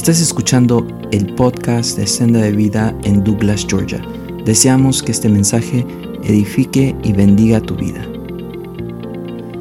Estás 0.00 0.22
escuchando 0.22 0.86
el 1.12 1.34
podcast 1.34 1.98
de 1.98 2.06
Senda 2.06 2.40
de 2.40 2.52
Vida 2.52 2.98
en 3.04 3.22
Douglas, 3.22 3.66
Georgia. 3.68 4.00
Deseamos 4.46 5.02
que 5.02 5.12
este 5.12 5.28
mensaje 5.28 5.84
edifique 6.24 6.96
y 7.04 7.12
bendiga 7.12 7.60
tu 7.60 7.76
vida. 7.76 8.02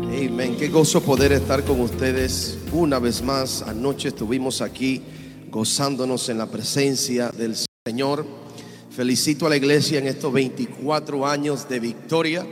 Amén. 0.02 0.56
Qué 0.58 0.70
gozo 0.70 1.02
poder 1.02 1.34
estar 1.34 1.66
con 1.66 1.82
ustedes 1.82 2.58
una 2.72 3.00
vez 3.00 3.22
más. 3.22 3.64
Anoche 3.64 4.08
estuvimos 4.08 4.62
aquí 4.62 5.02
gozándonos 5.52 6.30
en 6.30 6.38
la 6.38 6.46
presencia 6.46 7.32
del 7.32 7.58
Señor. 7.86 8.26
Felicito 8.92 9.46
a 9.46 9.50
la 9.50 9.58
iglesia 9.58 10.00
en 10.00 10.08
estos 10.08 10.32
24 10.32 11.28
años 11.28 11.68
de 11.68 11.82
victoria, 11.82 12.48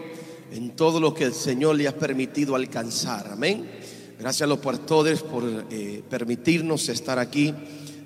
en 0.51 0.75
todo 0.75 0.99
lo 0.99 1.13
que 1.13 1.23
el 1.23 1.33
Señor 1.33 1.77
le 1.77 1.87
ha 1.87 1.97
permitido 1.97 2.53
alcanzar. 2.53 3.29
Amén. 3.31 3.76
Gracias 4.19 4.41
a 4.41 4.47
los 4.47 4.57
pastores 4.57 5.21
por 5.21 5.43
eh, 5.69 6.01
permitirnos 6.09 6.89
estar 6.89 7.19
aquí 7.19 7.53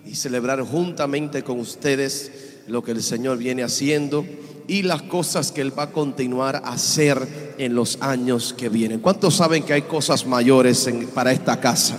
y 0.06 0.14
celebrar 0.16 0.62
juntamente 0.62 1.42
con 1.42 1.58
ustedes 1.58 2.32
lo 2.68 2.84
que 2.84 2.92
el 2.92 3.02
Señor 3.02 3.38
viene 3.38 3.64
haciendo 3.64 4.26
y 4.68 4.82
las 4.82 5.04
cosas 5.04 5.54
que 5.54 5.62
Él 5.62 5.78
va 5.78 5.84
a 5.84 5.92
continuar 5.92 6.58
a 6.58 6.74
hacer 6.74 7.56
en 7.58 7.76
los 7.76 7.98
años 8.02 8.54
que 8.58 8.68
vienen. 8.68 9.00
¿Cuántos 9.00 9.38
saben 9.38 9.64
que 9.64 9.72
hay 9.72 9.84
cosas 9.84 10.26
mayores 10.26 10.90
para 11.14 11.32
esta 11.32 11.62
casa? 11.62 11.96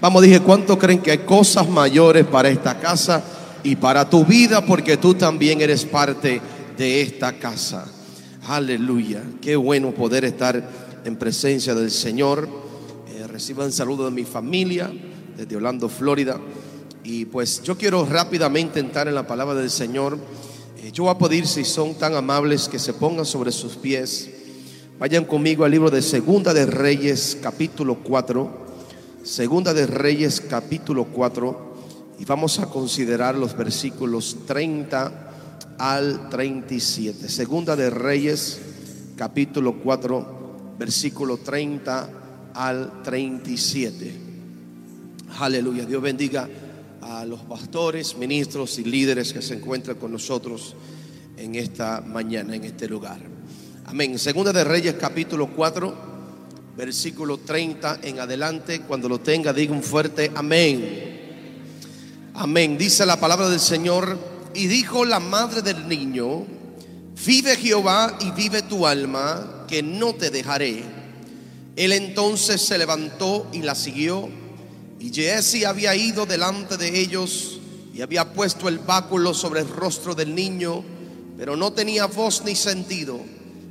Vamos, 0.00 0.22
dije, 0.22 0.38
¿cuántos 0.38 0.76
creen 0.78 1.00
que 1.00 1.10
hay 1.10 1.18
cosas 1.18 1.68
mayores 1.68 2.24
para 2.26 2.50
esta 2.50 2.78
casa 2.78 3.20
y 3.64 3.74
para 3.74 4.08
tu 4.08 4.24
vida? 4.24 4.64
Porque 4.64 4.96
tú 4.96 5.14
también 5.14 5.60
eres 5.60 5.84
parte 5.84 6.40
de 6.78 7.02
esta 7.02 7.32
casa. 7.32 7.84
Aleluya. 8.46 9.24
Qué 9.42 9.56
bueno 9.56 9.90
poder 9.90 10.24
estar 10.24 10.62
en 11.04 11.16
presencia 11.16 11.74
del 11.74 11.90
Señor 11.90 12.69
reciban 13.40 13.72
saludo 13.72 14.04
de 14.04 14.10
mi 14.10 14.24
familia 14.24 14.92
desde 15.34 15.56
Orlando, 15.56 15.88
Florida. 15.88 16.38
Y 17.02 17.24
pues 17.24 17.62
yo 17.62 17.74
quiero 17.78 18.04
rápidamente 18.04 18.80
entrar 18.80 19.08
en 19.08 19.14
la 19.14 19.26
palabra 19.26 19.54
del 19.54 19.70
Señor. 19.70 20.18
Eh, 20.76 20.92
yo 20.92 21.04
voy 21.04 21.14
a 21.14 21.16
pedir 21.16 21.46
si 21.46 21.64
son 21.64 21.94
tan 21.94 22.14
amables 22.14 22.68
que 22.68 22.78
se 22.78 22.92
pongan 22.92 23.24
sobre 23.24 23.50
sus 23.50 23.76
pies. 23.76 24.28
Vayan 24.98 25.24
conmigo 25.24 25.64
al 25.64 25.70
libro 25.70 25.90
de 25.90 26.02
Segunda 26.02 26.52
de 26.52 26.66
Reyes, 26.66 27.38
capítulo 27.40 28.00
4. 28.04 28.66
Segunda 29.22 29.72
de 29.72 29.86
Reyes, 29.86 30.42
capítulo 30.42 31.06
4. 31.06 31.76
Y 32.18 32.26
vamos 32.26 32.58
a 32.58 32.66
considerar 32.66 33.38
los 33.38 33.56
versículos 33.56 34.36
30 34.46 35.30
al 35.78 36.28
37. 36.28 37.30
Segunda 37.30 37.74
de 37.74 37.88
Reyes, 37.88 38.60
capítulo 39.16 39.80
4, 39.82 40.74
versículo 40.78 41.38
30 41.38 42.19
al 42.54 43.02
37. 43.02 44.14
Aleluya. 45.38 45.84
Dios 45.86 46.02
bendiga 46.02 46.48
a 47.00 47.24
los 47.24 47.40
pastores, 47.40 48.16
ministros 48.16 48.78
y 48.78 48.84
líderes 48.84 49.32
que 49.32 49.42
se 49.42 49.54
encuentran 49.54 49.96
con 49.96 50.12
nosotros 50.12 50.74
en 51.36 51.54
esta 51.54 52.00
mañana, 52.00 52.54
en 52.54 52.64
este 52.64 52.88
lugar. 52.88 53.18
Amén. 53.86 54.18
Segunda 54.18 54.52
de 54.52 54.64
Reyes 54.64 54.94
capítulo 55.00 55.48
4, 55.48 55.94
versículo 56.76 57.38
30 57.38 58.00
en 58.02 58.20
adelante. 58.20 58.82
Cuando 58.82 59.08
lo 59.08 59.20
tenga, 59.20 59.52
diga 59.52 59.72
un 59.72 59.82
fuerte 59.82 60.30
amén. 60.34 61.18
Amén. 62.34 62.78
Dice 62.78 63.06
la 63.06 63.18
palabra 63.18 63.48
del 63.48 63.60
Señor. 63.60 64.30
Y 64.52 64.66
dijo 64.66 65.04
la 65.04 65.20
madre 65.20 65.62
del 65.62 65.86
niño, 65.86 66.44
vive 67.24 67.56
Jehová 67.56 68.18
y 68.20 68.32
vive 68.32 68.62
tu 68.62 68.84
alma, 68.84 69.64
que 69.68 69.80
no 69.80 70.14
te 70.14 70.30
dejaré. 70.30 70.99
Él 71.80 71.92
entonces 71.92 72.60
se 72.60 72.76
levantó 72.76 73.46
y 73.54 73.62
la 73.62 73.74
siguió. 73.74 74.28
Y 74.98 75.10
Jesse 75.14 75.64
había 75.64 75.96
ido 75.96 76.26
delante 76.26 76.76
de 76.76 77.00
ellos 77.00 77.58
y 77.94 78.02
había 78.02 78.34
puesto 78.34 78.68
el 78.68 78.80
báculo 78.80 79.32
sobre 79.32 79.60
el 79.60 79.68
rostro 79.70 80.14
del 80.14 80.34
niño, 80.34 80.84
pero 81.38 81.56
no 81.56 81.72
tenía 81.72 82.04
voz 82.04 82.42
ni 82.44 82.54
sentido. 82.54 83.18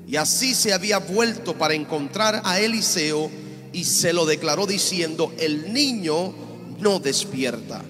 Y 0.07 0.15
así 0.15 0.55
se 0.55 0.73
había 0.73 0.97
vuelto 0.97 1.55
para 1.55 1.75
encontrar 1.75 2.41
a 2.45 2.59
Eliseo 2.59 3.29
y 3.73 3.83
se 3.83 4.11
lo 4.11 4.25
declaró 4.25 4.65
diciendo, 4.65 5.31
el 5.37 5.71
niño 5.71 6.33
no 6.79 6.99
despierta. 6.99 7.83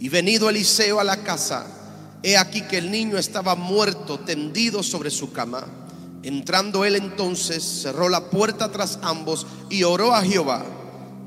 Y 0.00 0.08
venido 0.08 0.50
Eliseo 0.50 0.98
a 0.98 1.04
la 1.04 1.22
casa, 1.22 1.64
he 2.24 2.36
aquí 2.36 2.62
que 2.62 2.78
el 2.78 2.90
niño 2.90 3.18
estaba 3.18 3.54
muerto, 3.54 4.18
tendido 4.18 4.82
sobre 4.82 5.12
su 5.12 5.30
cama. 5.30 5.83
Entrando 6.24 6.86
él 6.86 6.96
entonces, 6.96 7.62
cerró 7.62 8.08
la 8.08 8.30
puerta 8.30 8.72
tras 8.72 8.98
ambos 9.02 9.46
y 9.68 9.82
oró 9.82 10.14
a 10.14 10.22
Jehová. 10.22 10.64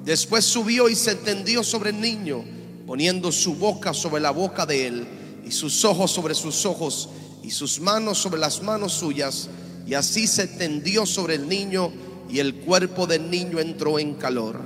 Después 0.04 0.44
subió 0.44 0.90
y 0.90 0.96
se 0.96 1.14
tendió 1.14 1.64
sobre 1.64 1.92
el 1.92 2.02
niño, 2.02 2.44
poniendo 2.88 3.32
su 3.32 3.54
boca 3.54 3.94
sobre 3.94 4.20
la 4.20 4.32
boca 4.32 4.66
de 4.66 4.88
él 4.88 5.08
y 5.46 5.52
sus 5.52 5.86
ojos 5.86 6.10
sobre 6.10 6.34
sus 6.34 6.66
ojos 6.66 7.10
y 7.44 7.52
sus 7.52 7.80
manos 7.80 8.18
sobre 8.18 8.40
las 8.40 8.64
manos 8.64 8.94
suyas. 8.94 9.50
Y 9.86 9.94
así 9.94 10.26
se 10.26 10.48
tendió 10.48 11.06
sobre 11.06 11.36
el 11.36 11.48
niño 11.48 11.94
y 12.28 12.40
el 12.40 12.56
cuerpo 12.56 13.06
del 13.06 13.30
niño 13.30 13.60
entró 13.60 14.00
en 14.00 14.16
calor. 14.16 14.60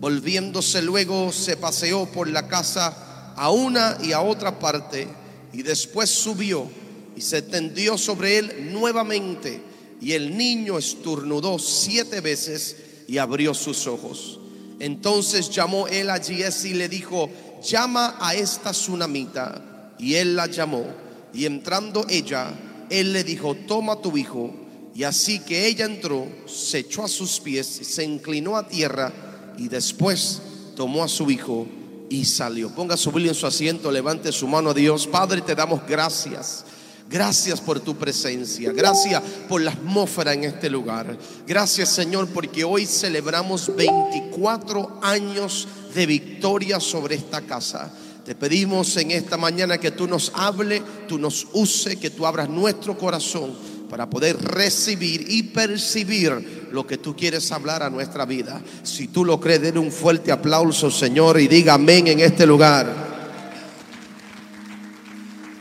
Volviéndose 0.00 0.80
luego 0.80 1.32
se 1.32 1.58
paseó 1.58 2.06
por 2.06 2.28
la 2.28 2.48
casa 2.48 3.34
a 3.36 3.50
una 3.50 3.98
y 4.02 4.12
a 4.12 4.22
otra 4.22 4.58
parte 4.58 5.06
y 5.52 5.60
después 5.60 6.08
subió 6.08 6.66
y 7.14 7.20
se 7.20 7.42
tendió 7.42 7.98
sobre 7.98 8.38
él 8.38 8.72
nuevamente 8.72 9.65
y 10.00 10.12
el 10.12 10.36
niño 10.36 10.78
estornudó 10.78 11.58
siete 11.58 12.20
veces 12.20 12.76
y 13.08 13.18
abrió 13.18 13.54
sus 13.54 13.86
ojos. 13.86 14.40
Entonces 14.78 15.50
llamó 15.50 15.88
él 15.88 16.10
a 16.10 16.18
Giesi 16.18 16.70
y 16.70 16.74
le 16.74 16.88
dijo, 16.88 17.30
llama 17.62 18.16
a 18.20 18.34
esta 18.34 18.72
tsunamita. 18.72 19.94
Y 19.98 20.14
él 20.14 20.36
la 20.36 20.46
llamó. 20.46 20.84
Y 21.32 21.46
entrando 21.46 22.04
ella, 22.08 22.52
él 22.90 23.12
le 23.12 23.24
dijo, 23.24 23.54
toma 23.54 23.96
tu 23.96 24.16
hijo. 24.16 24.54
Y 24.94 25.04
así 25.04 25.40
que 25.40 25.66
ella 25.66 25.86
entró, 25.86 26.26
se 26.46 26.78
echó 26.78 27.04
a 27.04 27.08
sus 27.08 27.40
pies, 27.40 27.66
se 27.66 28.04
inclinó 28.04 28.56
a 28.56 28.66
tierra 28.66 29.12
y 29.58 29.68
después 29.68 30.40
tomó 30.74 31.04
a 31.04 31.08
su 31.08 31.30
hijo 31.30 31.66
y 32.08 32.24
salió. 32.24 32.70
Ponga 32.74 32.96
su 32.96 33.10
Biblia 33.10 33.30
en 33.30 33.34
su 33.34 33.46
asiento, 33.46 33.90
levante 33.90 34.32
su 34.32 34.46
mano 34.46 34.70
a 34.70 34.74
Dios. 34.74 35.06
Padre, 35.06 35.42
te 35.42 35.54
damos 35.54 35.86
gracias 35.86 36.64
Gracias 37.08 37.60
por 37.60 37.80
tu 37.80 37.96
presencia. 37.96 38.72
Gracias 38.72 39.22
por 39.48 39.60
la 39.60 39.70
atmósfera 39.70 40.34
en 40.34 40.44
este 40.44 40.68
lugar. 40.68 41.16
Gracias 41.46 41.90
Señor 41.90 42.28
porque 42.28 42.64
hoy 42.64 42.84
celebramos 42.84 43.74
24 43.76 45.00
años 45.02 45.68
de 45.94 46.06
victoria 46.06 46.80
sobre 46.80 47.14
esta 47.14 47.42
casa. 47.42 47.92
Te 48.24 48.34
pedimos 48.34 48.96
en 48.96 49.12
esta 49.12 49.36
mañana 49.36 49.78
que 49.78 49.92
tú 49.92 50.08
nos 50.08 50.32
hable, 50.34 50.82
tú 51.06 51.16
nos 51.16 51.46
use, 51.52 51.96
que 51.96 52.10
tú 52.10 52.26
abras 52.26 52.48
nuestro 52.48 52.98
corazón 52.98 53.54
para 53.88 54.10
poder 54.10 54.36
recibir 54.36 55.26
y 55.28 55.44
percibir 55.44 56.66
lo 56.72 56.84
que 56.84 56.98
tú 56.98 57.14
quieres 57.14 57.52
hablar 57.52 57.84
a 57.84 57.90
nuestra 57.90 58.24
vida. 58.24 58.60
Si 58.82 59.06
tú 59.06 59.24
lo 59.24 59.38
crees, 59.38 59.62
den 59.62 59.78
un 59.78 59.92
fuerte 59.92 60.32
aplauso, 60.32 60.90
Señor, 60.90 61.40
y 61.40 61.46
diga 61.46 61.74
amén 61.74 62.08
en 62.08 62.18
este 62.18 62.46
lugar. 62.46 63.05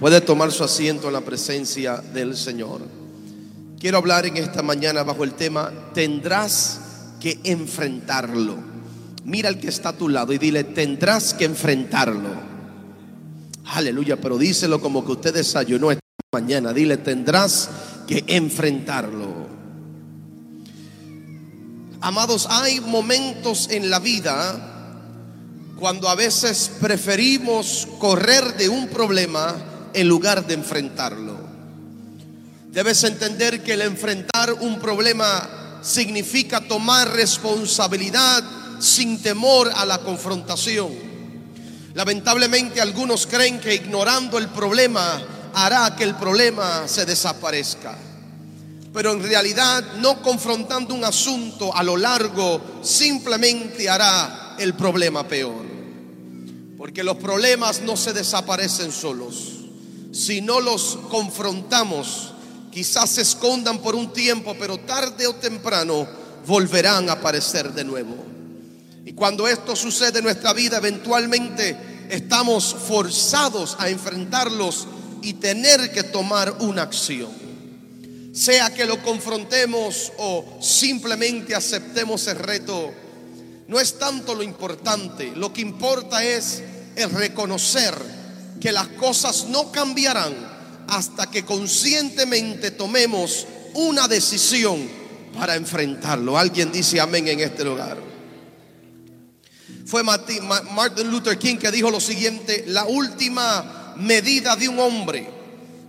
Puede 0.05 0.21
tomar 0.21 0.51
su 0.51 0.63
asiento 0.63 1.07
en 1.07 1.13
la 1.13 1.21
presencia 1.21 1.97
del 1.97 2.37
Señor. 2.37 2.81
Quiero 3.79 3.97
hablar 3.97 4.27
en 4.27 4.37
esta 4.37 4.61
mañana 4.61 5.01
bajo 5.01 5.23
el 5.23 5.33
tema, 5.33 5.73
tendrás 5.95 6.79
que 7.19 7.39
enfrentarlo. 7.43 8.55
Mira 9.23 9.49
al 9.49 9.59
que 9.59 9.67
está 9.67 9.89
a 9.89 9.97
tu 9.97 10.07
lado 10.07 10.31
y 10.31 10.37
dile, 10.37 10.63
tendrás 10.63 11.33
que 11.33 11.45
enfrentarlo. 11.45 12.29
Aleluya, 13.65 14.21
pero 14.21 14.37
díselo 14.37 14.79
como 14.79 15.03
que 15.03 15.13
usted 15.13 15.33
desayunó 15.33 15.89
esta 15.89 16.03
mañana. 16.31 16.71
Dile, 16.71 16.97
tendrás 16.97 17.67
que 18.05 18.23
enfrentarlo. 18.27 19.47
Amados, 22.01 22.45
hay 22.51 22.79
momentos 22.79 23.69
en 23.71 23.89
la 23.89 23.97
vida 23.97 25.01
cuando 25.79 26.07
a 26.07 26.13
veces 26.13 26.69
preferimos 26.79 27.87
correr 27.97 28.55
de 28.55 28.69
un 28.69 28.87
problema 28.89 29.71
en 29.95 30.09
lugar 30.09 30.45
de 30.45 30.53
enfrentarlo. 30.53 31.37
Debes 32.69 33.03
entender 33.05 33.63
que 33.63 33.73
el 33.73 33.81
enfrentar 33.81 34.51
un 34.51 34.79
problema 34.79 35.79
significa 35.81 36.59
tomar 36.59 37.13
responsabilidad 37.13 38.43
sin 38.79 39.21
temor 39.21 39.71
a 39.73 39.85
la 39.85 39.99
confrontación. 39.99 40.91
Lamentablemente 41.93 42.81
algunos 42.81 43.25
creen 43.25 43.61
que 43.61 43.73
ignorando 43.73 44.37
el 44.37 44.49
problema 44.49 45.23
hará 45.53 45.95
que 45.95 46.03
el 46.03 46.15
problema 46.15 46.85
se 46.87 47.05
desaparezca. 47.05 47.97
Pero 48.93 49.13
en 49.13 49.23
realidad 49.23 49.81
no 50.01 50.21
confrontando 50.21 50.93
un 50.93 51.05
asunto 51.05 51.73
a 51.73 51.83
lo 51.83 51.95
largo 51.95 52.81
simplemente 52.81 53.89
hará 53.89 54.55
el 54.59 54.73
problema 54.73 55.25
peor. 55.25 55.63
Porque 56.77 57.05
los 57.05 57.15
problemas 57.15 57.81
no 57.81 57.95
se 57.95 58.11
desaparecen 58.11 58.91
solos 58.91 59.54
si 60.15 60.39
no 60.39 60.61
los 60.61 60.97
confrontamos, 61.09 62.31
quizás 62.71 63.09
se 63.09 63.21
escondan 63.21 63.79
por 63.79 63.95
un 63.95 64.13
tiempo, 64.13 64.55
pero 64.57 64.79
tarde 64.79 65.27
o 65.27 65.35
temprano 65.35 66.07
volverán 66.47 67.09
a 67.09 67.13
aparecer 67.13 67.73
de 67.73 67.83
nuevo. 67.83 68.15
Y 69.03 69.11
cuando 69.11 69.45
esto 69.45 69.75
sucede 69.75 70.19
en 70.19 70.23
nuestra 70.23 70.53
vida, 70.53 70.77
eventualmente 70.77 72.07
estamos 72.09 72.73
forzados 72.87 73.75
a 73.77 73.89
enfrentarlos 73.89 74.87
y 75.21 75.33
tener 75.33 75.91
que 75.91 76.03
tomar 76.03 76.49
una 76.59 76.83
acción. 76.83 77.29
Sea 78.31 78.73
que 78.73 78.85
lo 78.85 79.03
confrontemos 79.03 80.13
o 80.17 80.59
simplemente 80.61 81.53
aceptemos 81.53 82.25
el 82.27 82.39
reto, 82.39 82.93
no 83.67 83.81
es 83.81 83.99
tanto 83.99 84.33
lo 84.33 84.43
importante, 84.43 85.33
lo 85.35 85.51
que 85.51 85.59
importa 85.59 86.23
es 86.23 86.63
el 86.95 87.09
reconocer 87.09 88.14
que 88.59 88.71
las 88.71 88.87
cosas 88.89 89.45
no 89.45 89.71
cambiarán 89.71 90.33
hasta 90.87 91.29
que 91.29 91.43
conscientemente 91.43 92.71
tomemos 92.71 93.47
una 93.73 94.07
decisión 94.07 94.87
para 95.37 95.55
enfrentarlo. 95.55 96.37
Alguien 96.37 96.71
dice 96.71 96.99
amén 96.99 97.27
en 97.27 97.39
este 97.39 97.63
lugar. 97.63 97.97
Fue 99.85 100.03
Martin 100.03 101.11
Luther 101.11 101.37
King 101.37 101.57
que 101.57 101.71
dijo 101.71 101.91
lo 101.91 101.99
siguiente, 101.99 102.63
la 102.67 102.85
última 102.85 103.93
medida 103.97 104.55
de 104.55 104.67
un 104.67 104.79
hombre 104.79 105.29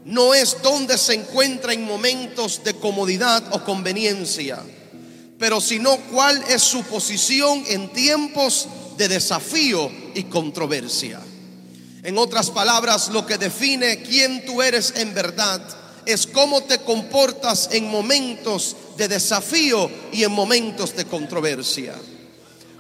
no 0.05 0.35
es 0.35 0.59
donde 0.63 0.99
se 0.99 1.15
encuentra 1.15 1.73
en 1.73 1.85
momentos 1.85 2.63
de 2.63 2.75
comodidad 2.75 3.43
o 3.53 3.65
conveniencia, 3.65 4.63
pero 5.39 5.61
sino 5.61 5.97
cuál 6.13 6.43
es 6.49 6.63
su 6.63 6.83
posición 6.85 7.65
en 7.67 7.93
tiempos 7.93 8.69
de 8.97 9.09
desafío 9.09 9.91
y 10.15 10.25
controversia. 10.25 11.21
En 12.07 12.19
otras 12.19 12.53
palabras, 12.53 13.09
lo 13.09 13.27
que 13.27 13.37
define 13.37 14.01
quién 14.01 14.47
tú 14.47 14.63
eres 14.63 14.93
en 14.95 15.13
verdad 15.13 15.61
es 16.05 16.29
cómo 16.29 16.63
te 16.63 16.79
comportas 16.79 17.71
en 17.73 17.91
momentos 17.91 18.77
de 18.97 19.09
desafío 19.09 19.91
y 20.13 20.23
en 20.23 20.31
momentos 20.31 20.95
de 20.95 21.05
controversia. 21.05 21.97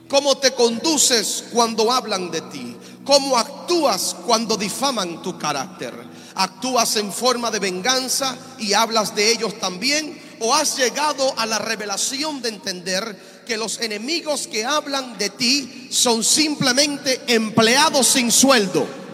Cómo 0.08 0.38
te 0.38 0.52
conduces 0.52 1.43
cuando 1.52 1.90
hablan 1.90 2.31
de 2.31 2.40
ti. 2.43 2.76
Cómo 3.05 3.37
actúas 3.37 4.14
cuando 4.25 4.56
difaman 4.56 5.20
tu 5.23 5.37
carácter. 5.37 5.93
¿Actúas 6.37 6.94
en 6.94 7.12
forma 7.12 7.50
de 7.50 7.58
venganza 7.58 8.37
y 8.61 8.75
hablas 8.75 9.17
de 9.17 9.32
ellos 9.32 9.58
también? 9.58 10.22
¿O 10.38 10.55
has 10.55 10.76
llegado 10.76 11.37
a 11.37 11.46
la 11.46 11.58
revelación 11.58 12.40
de 12.43 12.50
entender 12.50 13.43
que 13.44 13.56
los 13.56 13.81
enemigos 13.81 14.46
que 14.46 14.64
hablan 14.64 15.19
de 15.19 15.31
ti 15.31 15.88
son 15.90 16.22
simplemente 16.22 17.22
empleados 17.26 18.06
sin 18.06 18.31
sueldo? 18.31 19.06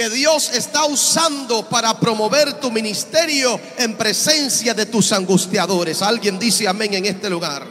Que 0.00 0.08
Dios 0.08 0.52
está 0.54 0.86
usando 0.86 1.68
para 1.68 2.00
promover 2.00 2.54
tu 2.54 2.70
ministerio 2.70 3.60
en 3.76 3.98
presencia 3.98 4.72
de 4.72 4.86
tus 4.86 5.12
angustiadores. 5.12 6.00
Alguien 6.00 6.38
dice 6.38 6.66
amén 6.66 6.94
en 6.94 7.04
este 7.04 7.28
lugar. 7.28 7.66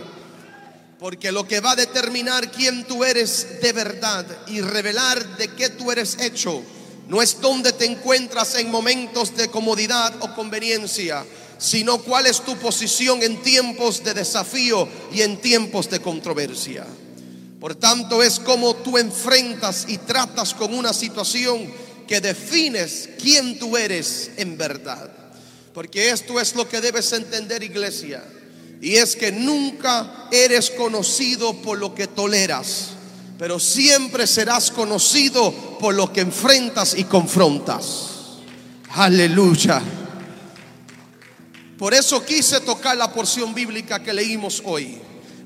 Porque 0.99 1.31
lo 1.31 1.47
que 1.47 1.59
va 1.59 1.71
a 1.71 1.75
determinar 1.75 2.51
quién 2.51 2.83
tú 2.83 3.03
eres 3.03 3.59
de 3.63 3.73
verdad 3.73 4.27
y 4.45 4.61
revelar 4.61 5.37
de 5.37 5.47
qué 5.55 5.69
tú 5.69 5.91
eres 5.91 6.19
hecho 6.21 6.61
no 7.07 7.19
es 7.23 7.41
dónde 7.41 7.73
te 7.73 7.85
encuentras 7.85 8.53
en 8.53 8.69
momentos 8.69 9.35
de 9.35 9.49
comodidad 9.49 10.13
o 10.19 10.35
conveniencia, 10.35 11.25
sino 11.57 11.97
cuál 11.97 12.27
es 12.27 12.41
tu 12.41 12.55
posición 12.57 13.23
en 13.23 13.41
tiempos 13.41 14.03
de 14.03 14.13
desafío 14.13 14.87
y 15.11 15.23
en 15.23 15.41
tiempos 15.41 15.89
de 15.89 15.99
controversia. 15.99 16.85
Por 17.59 17.73
tanto, 17.73 18.21
es 18.21 18.39
como 18.39 18.75
tú 18.75 18.99
enfrentas 18.99 19.85
y 19.87 19.97
tratas 19.97 20.53
con 20.53 20.75
una 20.75 20.93
situación 20.93 21.88
que 22.09 22.21
defines 22.21 23.07
quién 23.21 23.59
tú 23.59 23.77
eres 23.77 24.31
en 24.37 24.57
verdad. 24.57 25.11
Porque 25.75 26.09
esto 26.09 26.39
es 26.39 26.55
lo 26.55 26.67
que 26.67 26.81
debes 26.81 27.13
entender, 27.13 27.61
iglesia. 27.61 28.23
Y 28.81 28.95
es 28.95 29.15
que 29.15 29.31
nunca 29.31 30.27
eres 30.31 30.71
conocido 30.71 31.53
por 31.61 31.77
lo 31.77 31.93
que 31.93 32.07
toleras, 32.07 32.93
pero 33.37 33.59
siempre 33.59 34.25
serás 34.25 34.71
conocido 34.71 35.53
por 35.77 35.93
lo 35.93 36.11
que 36.11 36.21
enfrentas 36.21 36.95
y 36.97 37.03
confrontas. 37.03 38.39
Aleluya. 38.89 39.79
Por 41.77 41.93
eso 41.93 42.25
quise 42.25 42.59
tocar 42.61 42.97
la 42.97 43.13
porción 43.13 43.53
bíblica 43.53 44.01
que 44.01 44.13
leímos 44.13 44.63
hoy. 44.65 44.97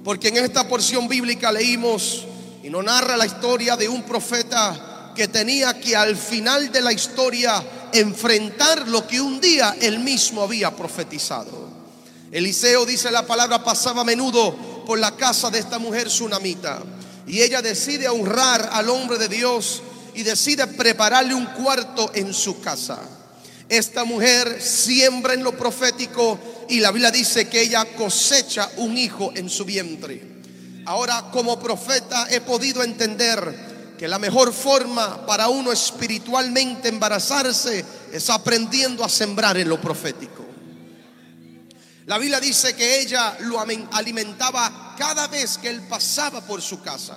Porque 0.01 0.29
en 0.29 0.37
esta 0.37 0.65
porción 0.69 1.09
bíblica 1.09 1.51
leímos 1.51 2.25
y 2.63 2.69
nos 2.69 2.85
narra 2.85 3.17
la 3.17 3.25
historia 3.25 3.75
de 3.75 3.89
un 3.89 4.03
profeta 4.03 4.92
que 5.15 5.27
tenía 5.27 5.79
que 5.79 5.95
al 5.95 6.15
final 6.15 6.71
de 6.71 6.81
la 6.81 6.91
historia 6.91 7.63
enfrentar 7.93 8.87
lo 8.87 9.05
que 9.07 9.21
un 9.21 9.39
día 9.39 9.75
él 9.79 9.99
mismo 9.99 10.41
había 10.41 10.75
profetizado. 10.75 11.69
Eliseo 12.31 12.85
dice 12.85 13.11
la 13.11 13.27
palabra 13.27 13.63
pasaba 13.63 14.01
a 14.01 14.05
menudo 14.05 14.55
por 14.85 14.97
la 14.97 15.15
casa 15.15 15.49
de 15.49 15.59
esta 15.59 15.77
mujer 15.77 16.09
sunamita 16.09 16.81
y 17.27 17.41
ella 17.41 17.61
decide 17.61 18.09
honrar 18.09 18.69
al 18.73 18.89
hombre 18.89 19.17
de 19.17 19.27
Dios 19.27 19.81
y 20.15 20.23
decide 20.23 20.67
prepararle 20.67 21.35
un 21.35 21.45
cuarto 21.45 22.11
en 22.13 22.33
su 22.33 22.59
casa. 22.59 22.99
Esta 23.69 24.03
mujer 24.03 24.61
siembra 24.61 25.33
en 25.33 25.43
lo 25.43 25.55
profético 25.57 26.39
y 26.69 26.79
la 26.79 26.91
Biblia 26.91 27.11
dice 27.11 27.47
que 27.47 27.61
ella 27.61 27.85
cosecha 27.95 28.69
un 28.77 28.97
hijo 28.97 29.31
en 29.35 29.49
su 29.49 29.63
vientre. 29.65 30.33
Ahora 30.85 31.29
como 31.31 31.59
profeta 31.59 32.27
he 32.29 32.41
podido 32.41 32.83
entender 32.83 33.72
que 34.03 34.09
la 34.09 34.19
mejor 34.19 34.51
forma 34.51 35.25
para 35.25 35.47
uno 35.47 35.71
espiritualmente 35.71 36.89
embarazarse 36.89 37.85
es 38.11 38.29
aprendiendo 38.29 39.01
a 39.01 39.07
sembrar 39.07 39.55
en 39.55 39.69
lo 39.69 39.79
profético. 39.79 40.45
La 42.07 42.17
Biblia 42.17 42.41
dice 42.41 42.75
que 42.75 42.99
ella 42.99 43.37
lo 43.39 43.61
alimentaba 43.61 44.93
cada 44.97 45.29
vez 45.29 45.57
que 45.57 45.69
él 45.69 45.83
pasaba 45.83 46.41
por 46.41 46.61
su 46.61 46.81
casa. 46.81 47.15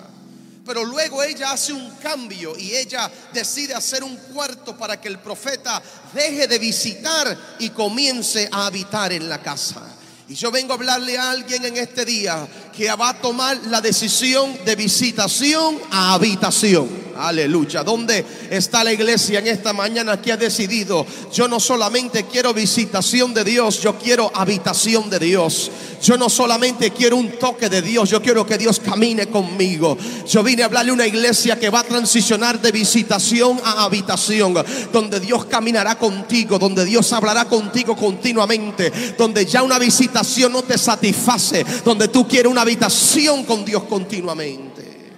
Pero 0.64 0.84
luego 0.84 1.24
ella 1.24 1.50
hace 1.50 1.72
un 1.72 1.90
cambio 1.96 2.56
y 2.56 2.76
ella 2.76 3.10
decide 3.32 3.74
hacer 3.74 4.04
un 4.04 4.16
cuarto 4.32 4.78
para 4.78 5.00
que 5.00 5.08
el 5.08 5.18
profeta 5.18 5.82
deje 6.14 6.46
de 6.46 6.58
visitar 6.60 7.56
y 7.58 7.70
comience 7.70 8.48
a 8.52 8.66
habitar 8.66 9.12
en 9.12 9.28
la 9.28 9.42
casa. 9.42 9.82
Y 10.28 10.34
yo 10.34 10.50
vengo 10.50 10.72
a 10.72 10.76
hablarle 10.76 11.16
a 11.18 11.30
alguien 11.30 11.64
en 11.64 11.76
este 11.76 12.04
día 12.04 12.46
que 12.76 12.94
va 12.94 13.08
a 13.08 13.20
tomar 13.20 13.58
la 13.68 13.80
decisión 13.80 14.54
de 14.66 14.76
visitación 14.76 15.78
a 15.90 16.12
habitación. 16.12 17.06
Aleluya. 17.18 17.82
¿Dónde 17.82 18.24
está 18.50 18.84
la 18.84 18.92
iglesia 18.92 19.38
en 19.38 19.46
esta 19.46 19.72
mañana 19.72 20.20
que 20.20 20.32
ha 20.32 20.36
decidido? 20.36 21.06
Yo 21.32 21.48
no 21.48 21.58
solamente 21.58 22.26
quiero 22.26 22.52
visitación 22.52 23.32
de 23.32 23.44
Dios, 23.44 23.80
yo 23.80 23.96
quiero 23.98 24.30
habitación 24.34 25.08
de 25.08 25.18
Dios. 25.18 25.70
Yo 26.02 26.18
no 26.18 26.28
solamente 26.28 26.90
quiero 26.90 27.16
un 27.16 27.38
toque 27.38 27.70
de 27.70 27.80
Dios, 27.80 28.10
yo 28.10 28.20
quiero 28.20 28.44
que 28.44 28.58
Dios 28.58 28.80
camine 28.80 29.28
conmigo. 29.28 29.96
Yo 30.28 30.42
vine 30.42 30.62
a 30.62 30.66
hablarle 30.66 30.90
a 30.90 30.94
una 30.94 31.06
iglesia 31.06 31.58
que 31.58 31.70
va 31.70 31.80
a 31.80 31.84
transicionar 31.84 32.60
de 32.60 32.70
visitación 32.70 33.58
a 33.64 33.84
habitación, 33.84 34.54
donde 34.92 35.20
Dios 35.20 35.46
caminará 35.46 35.98
contigo, 35.98 36.58
donde 36.58 36.84
Dios 36.84 37.10
hablará 37.14 37.46
contigo 37.46 37.96
continuamente, 37.96 38.92
donde 39.16 39.46
ya 39.46 39.62
una 39.62 39.78
visitación 39.78 40.52
no 40.52 40.62
te 40.62 40.76
satisface, 40.76 41.64
donde 41.82 42.08
tú 42.08 42.28
quieres 42.28 42.52
una 42.52 42.64
habitación 42.66 43.44
con 43.44 43.64
Dios 43.64 43.84
continuamente. 43.84 45.12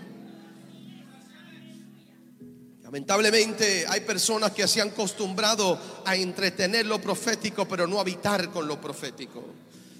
Lamentablemente 2.82 3.86
hay 3.88 4.02
personas 4.02 4.52
que 4.52 4.68
se 4.68 4.82
han 4.82 4.90
acostumbrado 4.90 5.78
a 6.04 6.14
entretener 6.14 6.84
lo 6.84 7.00
profético, 7.00 7.66
pero 7.66 7.86
no 7.86 8.00
habitar 8.00 8.50
con 8.50 8.68
lo 8.68 8.78
profético. 8.78 9.44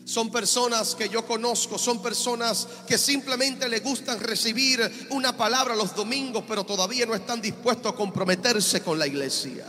Son 0.04 0.30
personas 0.30 0.94
que 0.94 1.08
yo 1.08 1.26
conozco, 1.26 1.78
son 1.78 2.02
personas 2.02 2.68
que 2.86 2.98
simplemente 2.98 3.66
le 3.66 3.80
gustan 3.80 4.20
recibir 4.20 5.08
una 5.10 5.34
palabra 5.34 5.74
los 5.74 5.94
domingos, 5.94 6.44
pero 6.46 6.64
todavía 6.64 7.06
no 7.06 7.14
están 7.14 7.40
dispuestos 7.40 7.92
a 7.92 7.96
comprometerse 7.96 8.82
con 8.82 8.98
la 8.98 9.06
iglesia. 9.06 9.66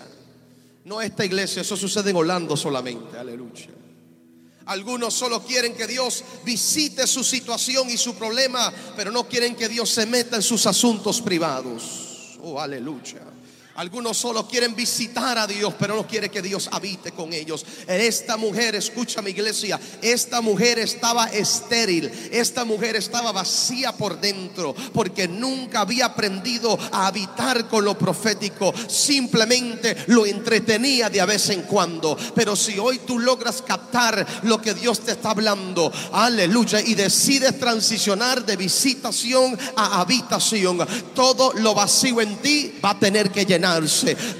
No 0.83 1.01
esta 1.01 1.23
iglesia, 1.23 1.61
eso 1.61 1.77
sucede 1.77 2.09
en 2.09 2.17
Holanda 2.17 2.57
solamente, 2.57 3.17
aleluya. 3.17 3.78
Algunos 4.69 5.15
solo 5.15 5.43
quieren 5.43 5.73
que 5.73 5.87
Dios 5.87 6.23
visite 6.45 7.07
su 7.07 7.23
situación 7.23 7.89
y 7.89 7.97
su 7.97 8.13
problema, 8.13 8.71
pero 8.95 9.09
no 9.11 9.27
quieren 9.27 9.55
que 9.55 9.67
Dios 9.67 9.89
se 9.89 10.05
meta 10.05 10.35
en 10.35 10.43
sus 10.43 10.67
asuntos 10.67 11.21
privados. 11.21 12.37
Oh, 12.43 12.61
aleluya. 12.61 13.19
Algunos 13.79 14.17
solo 14.17 14.45
quieren 14.45 14.75
visitar 14.75 15.37
a 15.37 15.47
Dios, 15.47 15.73
pero 15.79 15.95
no 15.95 16.05
quiere 16.05 16.27
que 16.27 16.41
Dios 16.41 16.67
habite 16.69 17.13
con 17.13 17.31
ellos. 17.31 17.65
Esta 17.87 18.35
mujer, 18.35 18.75
escucha 18.75 19.21
mi 19.21 19.29
iglesia, 19.29 19.79
esta 20.01 20.41
mujer 20.41 20.79
estaba 20.79 21.27
estéril, 21.27 22.11
esta 22.29 22.65
mujer 22.65 22.97
estaba 22.97 23.31
vacía 23.31 23.93
por 23.93 24.19
dentro, 24.19 24.75
porque 24.91 25.29
nunca 25.29 25.79
había 25.79 26.07
aprendido 26.07 26.77
a 26.91 27.07
habitar 27.07 27.69
con 27.69 27.85
lo 27.85 27.97
profético, 27.97 28.73
simplemente 28.89 29.95
lo 30.07 30.25
entretenía 30.25 31.09
de 31.09 31.25
vez 31.25 31.49
en 31.49 31.61
cuando. 31.61 32.17
Pero 32.35 32.57
si 32.57 32.77
hoy 32.77 32.99
tú 33.07 33.17
logras 33.17 33.61
captar 33.61 34.27
lo 34.43 34.59
que 34.59 34.73
Dios 34.73 34.99
te 34.99 35.13
está 35.13 35.31
hablando, 35.31 35.89
aleluya, 36.11 36.81
y 36.81 36.95
decides 36.95 37.57
transicionar 37.57 38.45
de 38.45 38.57
visitación 38.57 39.57
a 39.77 40.01
habitación, 40.01 40.85
todo 41.15 41.53
lo 41.53 41.73
vacío 41.73 42.19
en 42.19 42.35
ti 42.39 42.73
va 42.83 42.89
a 42.89 42.99
tener 42.99 43.31
que 43.31 43.45
llenar 43.45 43.68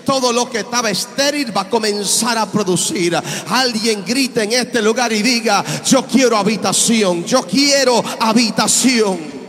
todo 0.06 0.32
lo 0.32 0.50
que 0.50 0.60
estaba 0.60 0.90
estéril 0.90 1.56
va 1.56 1.62
a 1.62 1.70
comenzar 1.70 2.38
a 2.38 2.52
producir. 2.52 3.16
Alguien 3.50 4.04
grita 4.06 4.44
en 4.44 4.54
este 4.54 4.82
lugar 4.82 5.12
y 5.14 5.22
diga, 5.22 5.64
yo 5.86 6.06
quiero 6.06 6.38
habitación, 6.38 7.26
yo 7.26 7.46
quiero 7.46 8.04
habitación. 8.20 9.40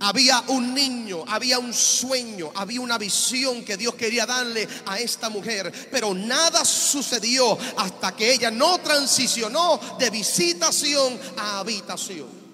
Había 0.00 0.42
un 0.48 0.74
niño, 0.74 1.24
había 1.26 1.58
un 1.58 1.72
sueño, 1.72 2.52
había 2.54 2.80
una 2.80 2.98
visión 2.98 3.64
que 3.64 3.76
Dios 3.76 3.94
quería 3.94 4.26
darle 4.26 4.68
a 4.86 4.98
esta 4.98 5.30
mujer, 5.30 5.72
pero 5.90 6.12
nada 6.14 6.64
sucedió 6.64 7.56
hasta 7.78 8.14
que 8.14 8.34
ella 8.34 8.50
no 8.50 8.78
transicionó 8.78 9.80
de 9.98 10.10
visitación 10.10 11.18
a 11.38 11.60
habitación. 11.60 12.45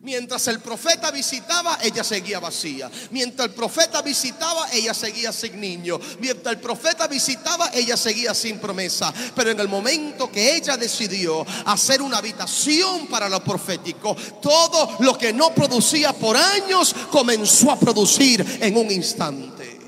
Mientras 0.00 0.46
el 0.46 0.60
profeta 0.60 1.10
visitaba, 1.10 1.76
ella 1.82 2.04
seguía 2.04 2.38
vacía. 2.38 2.88
Mientras 3.10 3.48
el 3.48 3.54
profeta 3.54 4.00
visitaba, 4.00 4.70
ella 4.72 4.94
seguía 4.94 5.32
sin 5.32 5.60
niño. 5.60 5.98
Mientras 6.20 6.54
el 6.54 6.60
profeta 6.60 7.08
visitaba, 7.08 7.70
ella 7.74 7.96
seguía 7.96 8.32
sin 8.32 8.60
promesa. 8.60 9.12
Pero 9.34 9.50
en 9.50 9.58
el 9.58 9.66
momento 9.66 10.30
que 10.30 10.54
ella 10.54 10.76
decidió 10.76 11.44
hacer 11.66 12.00
una 12.00 12.18
habitación 12.18 13.08
para 13.08 13.28
lo 13.28 13.42
profético, 13.42 14.14
todo 14.40 14.98
lo 15.00 15.18
que 15.18 15.32
no 15.32 15.52
producía 15.52 16.12
por 16.12 16.36
años 16.36 16.94
comenzó 17.10 17.72
a 17.72 17.80
producir 17.80 18.58
en 18.60 18.76
un 18.76 18.90
instante. 18.92 19.78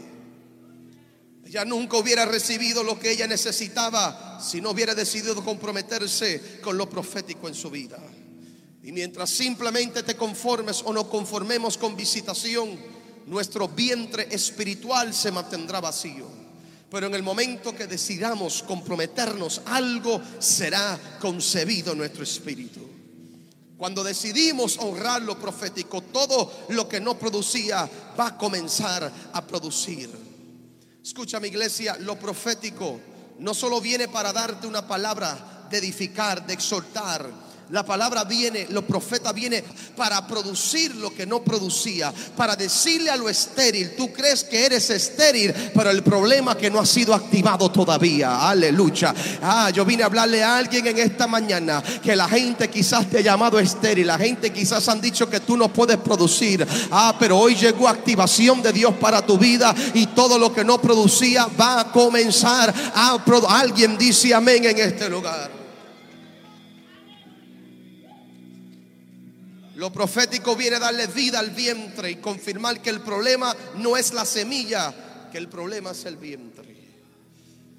Ella 1.47 1.65
nunca 1.65 1.99
hubiera 1.99 2.25
recibido 2.27 2.83
lo 2.83 2.99
que 2.99 3.13
ella 3.13 3.29
necesitaba 3.29 4.41
si 4.41 4.61
no 4.61 4.71
hubiera 4.71 4.95
decidido 4.95 5.43
comprometerse 5.45 6.61
con 6.61 6.77
lo 6.77 6.91
profético 6.91 7.47
en 7.47 7.55
su 7.55 7.71
vida. 7.71 7.99
Y 8.83 8.93
mientras 8.93 9.31
simplemente 9.31 10.03
te 10.03 10.17
conformes 10.17 10.83
o 10.85 10.93
no 10.93 11.09
conformemos 11.09 11.77
con 11.77 11.97
visitación, 11.97 12.79
nuestro 13.27 13.69
vientre 13.69 14.29
espiritual 14.31 15.13
se 15.13 15.31
mantendrá 15.31 15.81
vacío. 15.81 16.27
Pero 16.91 17.07
en 17.07 17.15
el 17.15 17.23
momento 17.23 17.75
que 17.75 17.87
decidamos 17.87 18.63
comprometernos, 18.63 19.63
algo 19.67 20.21
será 20.39 20.99
concebido 21.21 21.93
en 21.93 21.99
nuestro 21.99 22.25
espíritu. 22.25 22.81
Cuando 23.77 24.03
decidimos 24.03 24.77
honrar 24.79 25.23
lo 25.23 25.39
profético, 25.39 26.03
todo 26.03 26.67
lo 26.71 26.89
que 26.89 27.01
no 27.01 27.19
producía 27.19 27.89
va 28.19 28.29
a 28.29 28.37
comenzar 28.37 29.11
a 29.33 29.47
producir. 29.47 30.11
Escucha 31.03 31.41
mi 31.41 31.49
iglesia, 31.49 31.97
lo 32.01 32.19
profético 32.19 33.01
no 33.39 33.55
solo 33.55 33.81
viene 33.81 34.09
para 34.09 34.33
darte 34.33 34.67
una 34.67 34.87
palabra 34.87 35.67
de 35.71 35.79
edificar, 35.79 36.47
de 36.47 36.53
exhortar, 36.53 37.31
la 37.71 37.85
palabra 37.85 38.25
viene, 38.25 38.67
lo 38.71 38.85
profeta 38.85 39.33
viene 39.33 39.63
para 39.97 40.27
producir 40.27 40.97
lo 40.97 41.15
que 41.15 41.25
no 41.25 41.43
producía, 41.43 42.13
para 42.37 42.57
decirle 42.57 43.11
a 43.11 43.17
lo 43.17 43.29
estéril, 43.29 43.95
tú 43.97 44.13
crees 44.13 44.43
que 44.43 44.67
eres 44.67 44.91
estéril, 44.91 45.55
pero 45.75 45.91
el 45.91 46.03
problema 46.03 46.57
que 46.57 46.71
no 46.71 46.81
ha 46.81 46.87
sido 46.87 47.15
activado 47.15 47.71
todavía. 47.71 48.49
Aleluya. 48.49 49.15
Ah, 49.43 49.71
yo 49.71 49.85
vine 49.85 50.03
a 50.03 50.07
hablarle 50.07 50.43
a 50.43 50.59
alguien 50.59 50.87
en 50.89 50.99
esta 50.99 51.29
mañana 51.29 51.83
que 52.03 52.17
la 52.17 52.29
gente 52.29 52.69
quizás 52.69 53.09
te 53.09 53.19
ha 53.19 53.23
llamado 53.23 53.61
estéril, 53.61 54.07
la 54.07 54.19
gente 54.19 54.53
quizás 54.53 54.89
han 54.89 55.01
dicho 55.01 55.31
que 55.31 55.41
tú 55.41 55.57
no 55.57 55.73
puedes 55.73 55.99
producir. 55.99 56.67
Ah, 56.91 57.15
pero 57.19 57.39
hoy 57.39 57.55
llegó 57.55 57.89
activación 57.89 58.63
de 58.63 58.73
Dios 58.73 58.95
para 59.01 59.25
tu 59.25 59.39
vida 59.39 59.73
y 59.95 60.07
todo 60.07 60.39
lo 60.39 60.53
que 60.53 60.65
no 60.65 60.81
producía 60.81 61.47
va 61.61 61.81
a 61.81 61.93
comenzar 61.93 62.75
a 62.95 63.21
alguien 63.49 63.97
dice 63.97 64.35
amén 64.35 64.65
en 64.65 64.79
este 64.79 65.09
lugar. 65.09 65.60
Lo 69.81 69.91
profético 69.91 70.55
viene 70.55 70.77
a 70.77 70.79
darle 70.79 71.07
vida 71.07 71.39
al 71.39 71.53
vientre 71.53 72.11
y 72.11 72.17
confirmar 72.17 72.83
que 72.83 72.91
el 72.91 73.01
problema 73.01 73.57
no 73.77 73.97
es 73.97 74.13
la 74.13 74.27
semilla, 74.27 74.95
que 75.33 75.39
el 75.39 75.49
problema 75.49 75.93
es 75.93 76.05
el 76.05 76.19
vientre. 76.19 76.77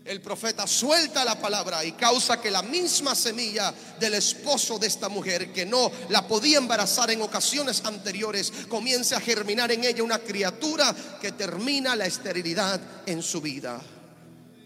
El 0.03 0.19
profeta 0.19 0.65
suelta 0.65 1.23
la 1.23 1.39
palabra 1.39 1.85
y 1.85 1.91
causa 1.91 2.41
que 2.41 2.49
la 2.49 2.63
misma 2.63 3.13
semilla 3.13 3.71
del 3.99 4.15
esposo 4.15 4.79
de 4.79 4.87
esta 4.87 5.09
mujer, 5.09 5.53
que 5.53 5.63
no 5.63 5.91
la 6.09 6.27
podía 6.27 6.57
embarazar 6.57 7.11
en 7.11 7.21
ocasiones 7.21 7.83
anteriores, 7.85 8.51
comience 8.67 9.13
a 9.13 9.21
germinar 9.21 9.71
en 9.71 9.83
ella 9.83 10.01
una 10.01 10.17
criatura 10.17 10.95
que 11.21 11.33
termina 11.33 11.95
la 11.95 12.07
esterilidad 12.07 12.81
en 13.05 13.21
su 13.21 13.41
vida. 13.41 13.79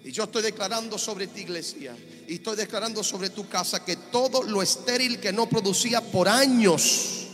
Y 0.06 0.12
yo 0.13 0.24
estoy 0.24 0.44
declarando 0.44 0.98
sobre 0.98 1.27
ti 1.27 1.42
iglesia 1.42 1.98
y 2.30 2.36
estoy 2.36 2.56
declarando 2.56 3.04
sobre 3.04 3.30
tu 3.32 3.50
casa 3.50 3.84
que 3.84 3.98
todo 3.98 4.42
lo 4.44 4.62
estéril 4.62 5.20
que 5.20 5.34
no 5.34 5.50
producía 5.50 6.00
por 6.00 6.30
años, 6.30 7.25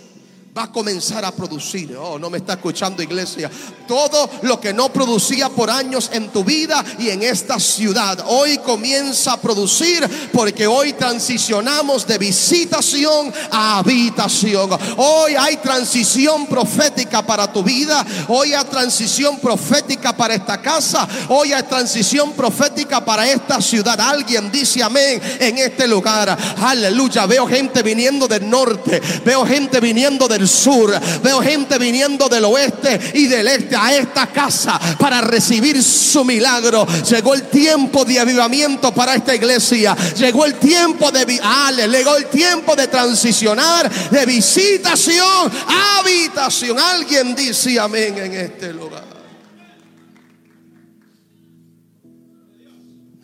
va 0.57 0.63
a 0.63 0.71
comenzar 0.71 1.23
a 1.23 1.31
producir. 1.31 1.95
Oh, 1.95 2.19
no 2.19 2.29
me 2.29 2.39
está 2.39 2.53
escuchando 2.53 3.01
iglesia. 3.01 3.49
Todo 3.87 4.29
lo 4.41 4.59
que 4.59 4.73
no 4.73 4.91
producía 4.91 5.49
por 5.49 5.69
años 5.69 6.09
en 6.13 6.29
tu 6.29 6.43
vida 6.43 6.83
y 6.99 7.09
en 7.09 7.23
esta 7.23 7.59
ciudad, 7.59 8.21
hoy 8.27 8.57
comienza 8.57 9.33
a 9.33 9.41
producir 9.41 10.05
porque 10.33 10.67
hoy 10.67 10.93
transicionamos 10.93 12.05
de 12.05 12.17
visitación 12.17 13.33
a 13.49 13.77
habitación. 13.79 14.69
Hoy 14.97 15.35
hay 15.39 15.57
transición 15.57 16.47
profética 16.47 17.25
para 17.25 17.51
tu 17.51 17.63
vida. 17.63 18.05
Hoy 18.27 18.53
hay 18.53 18.65
transición 18.65 19.39
profética 19.39 20.15
para 20.15 20.35
esta 20.35 20.61
casa. 20.61 21.07
Hoy 21.29 21.53
hay 21.53 21.63
transición 21.63 22.33
profética 22.33 23.03
para 23.03 23.29
esta 23.29 23.61
ciudad. 23.61 23.99
Alguien 24.01 24.51
dice 24.51 24.83
amén 24.83 25.21
en 25.39 25.57
este 25.59 25.87
lugar. 25.87 26.37
Aleluya. 26.57 27.25
Veo 27.25 27.47
gente 27.47 27.81
viniendo 27.83 28.27
del 28.27 28.49
norte. 28.49 29.01
Veo 29.23 29.45
gente 29.45 29.79
viniendo 29.79 30.27
del 30.27 30.40
sur. 30.47 30.91
Veo 31.23 31.41
gente 31.41 31.77
viniendo 31.77 32.27
del 32.29 32.45
oeste 32.45 32.99
y 33.13 33.27
del 33.27 33.47
este 33.47 33.75
a 33.75 33.95
esta 33.95 34.27
casa 34.27 34.79
para 34.99 35.21
recibir 35.21 35.81
su 35.81 36.23
milagro. 36.25 36.87
Llegó 37.09 37.33
el 37.33 37.43
tiempo 37.43 38.05
de 38.05 38.19
avivamiento 38.19 38.93
para 38.93 39.15
esta 39.15 39.35
iglesia. 39.35 39.95
Llegó 40.17 40.45
el 40.45 40.55
tiempo 40.55 41.11
de 41.11 41.39
ale, 41.41 41.87
llegó 41.87 42.15
el 42.15 42.27
tiempo 42.27 42.75
de 42.75 42.87
transicionar 42.87 43.89
de 44.09 44.25
visitación 44.25 45.51
a 45.67 45.99
habitación. 45.99 46.79
Alguien 46.79 47.35
dice 47.35 47.79
amén 47.79 48.17
en 48.17 48.33
este 48.33 48.73
lugar. 48.73 49.11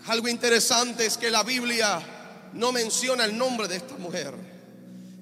Algo 0.07 0.29
interesante 0.29 1.05
es 1.05 1.17
que 1.17 1.29
la 1.29 1.43
Biblia 1.43 1.99
no 2.53 2.71
menciona 2.71 3.25
el 3.25 3.37
nombre 3.37 3.67
de 3.67 3.75
esta 3.75 3.97
mujer. 3.97 4.33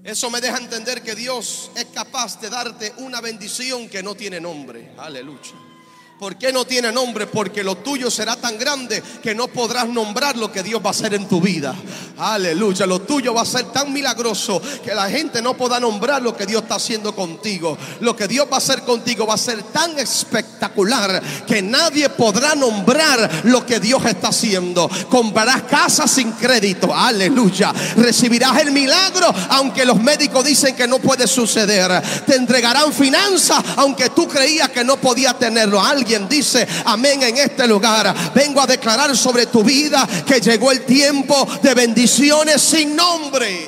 Eso 0.06 0.30
me 0.30 0.40
deja 0.40 0.58
entender 0.58 1.02
que 1.02 1.16
Dios 1.16 1.72
es 1.76 1.86
capaz 1.86 2.40
de 2.40 2.52
darte 2.52 2.94
una 2.98 3.22
bendición 3.22 3.90
que 3.90 4.04
no 4.04 4.14
tiene 4.14 4.40
nombre. 4.40 4.92
Aleluya. 5.00 5.54
¿Por 6.20 6.38
qué 6.38 6.54
no 6.54 6.64
tiene 6.64 6.94
nombre? 6.94 7.28
Porque 7.28 7.62
lo 7.62 7.76
tuyo 7.76 8.10
será 8.10 8.38
tan 8.38 8.58
grande 8.58 9.04
que 9.22 9.36
no 9.36 9.50
podrás 9.50 9.90
nombrar 9.90 10.38
lo 10.38 10.50
que 10.50 10.64
Dios 10.64 10.82
va 10.82 10.88
a 10.88 10.92
hacer 10.92 11.14
en 11.14 11.28
tu 11.28 11.42
vida. 11.42 11.76
Aleluya. 12.18 12.86
Lo 12.86 13.02
tuyo 13.02 13.34
va 13.34 13.42
a 13.42 13.46
ser 13.46 13.66
tan 13.66 13.92
milagroso 13.92 14.62
que 14.82 14.96
la 14.96 15.10
gente 15.10 15.42
no 15.42 15.58
podrá 15.58 15.82
nombrar 15.82 16.22
lo 16.22 16.34
que 16.34 16.46
Dios 16.46 16.64
está 16.64 16.76
haciendo 16.76 17.14
contigo. 17.14 17.78
Lo 18.00 18.16
que 18.16 18.30
Dios 18.30 18.48
va 18.50 18.56
a 18.56 18.58
hacer 18.60 18.84
contigo 18.84 19.28
va 19.28 19.34
a 19.34 19.38
ser 19.38 19.62
tan 19.64 20.00
espectacular 20.00 21.22
que 21.46 21.62
nadie 21.62 22.08
podrá 22.08 22.56
nombrar 22.56 23.42
lo 23.44 23.66
que 23.66 23.82
Dios 23.82 24.06
está 24.06 24.30
haciendo. 24.30 24.90
Comprarás 25.10 25.64
casa 25.64 26.08
sin 26.08 26.32
crédito. 26.32 26.96
Aleluya. 26.96 27.74
Recibirás 27.98 28.62
el 28.62 28.72
milagro 28.72 29.34
aunque 29.50 29.84
los 29.84 30.00
médicos 30.00 30.46
dicen 30.46 30.78
que 30.78 30.88
no 30.88 31.00
puede 31.00 31.28
suceder. 31.28 32.02
Te 32.26 32.36
entregarán 32.36 32.94
finanzas 32.94 33.62
aunque 33.76 34.12
tú 34.12 34.30
creías 34.30 34.70
que 34.70 34.86
no 34.86 34.96
podía 34.96 35.34
tenerlo. 35.34 35.82
Alguien 36.06 36.30
dice 36.30 36.68
amén 36.86 37.24
en 37.24 37.36
este 37.38 37.68
lugar. 37.68 38.16
Vengo 38.36 38.62
a 38.62 38.68
declarar 38.68 39.18
sobre 39.18 39.48
tu 39.48 39.64
vida 39.64 40.08
que 40.24 40.40
llegó 40.40 40.72
el 40.72 40.86
tiempo 40.86 41.48
de 41.64 41.74
bendiciones 41.74 42.62
sin 42.62 42.96
nombre. 42.96 43.68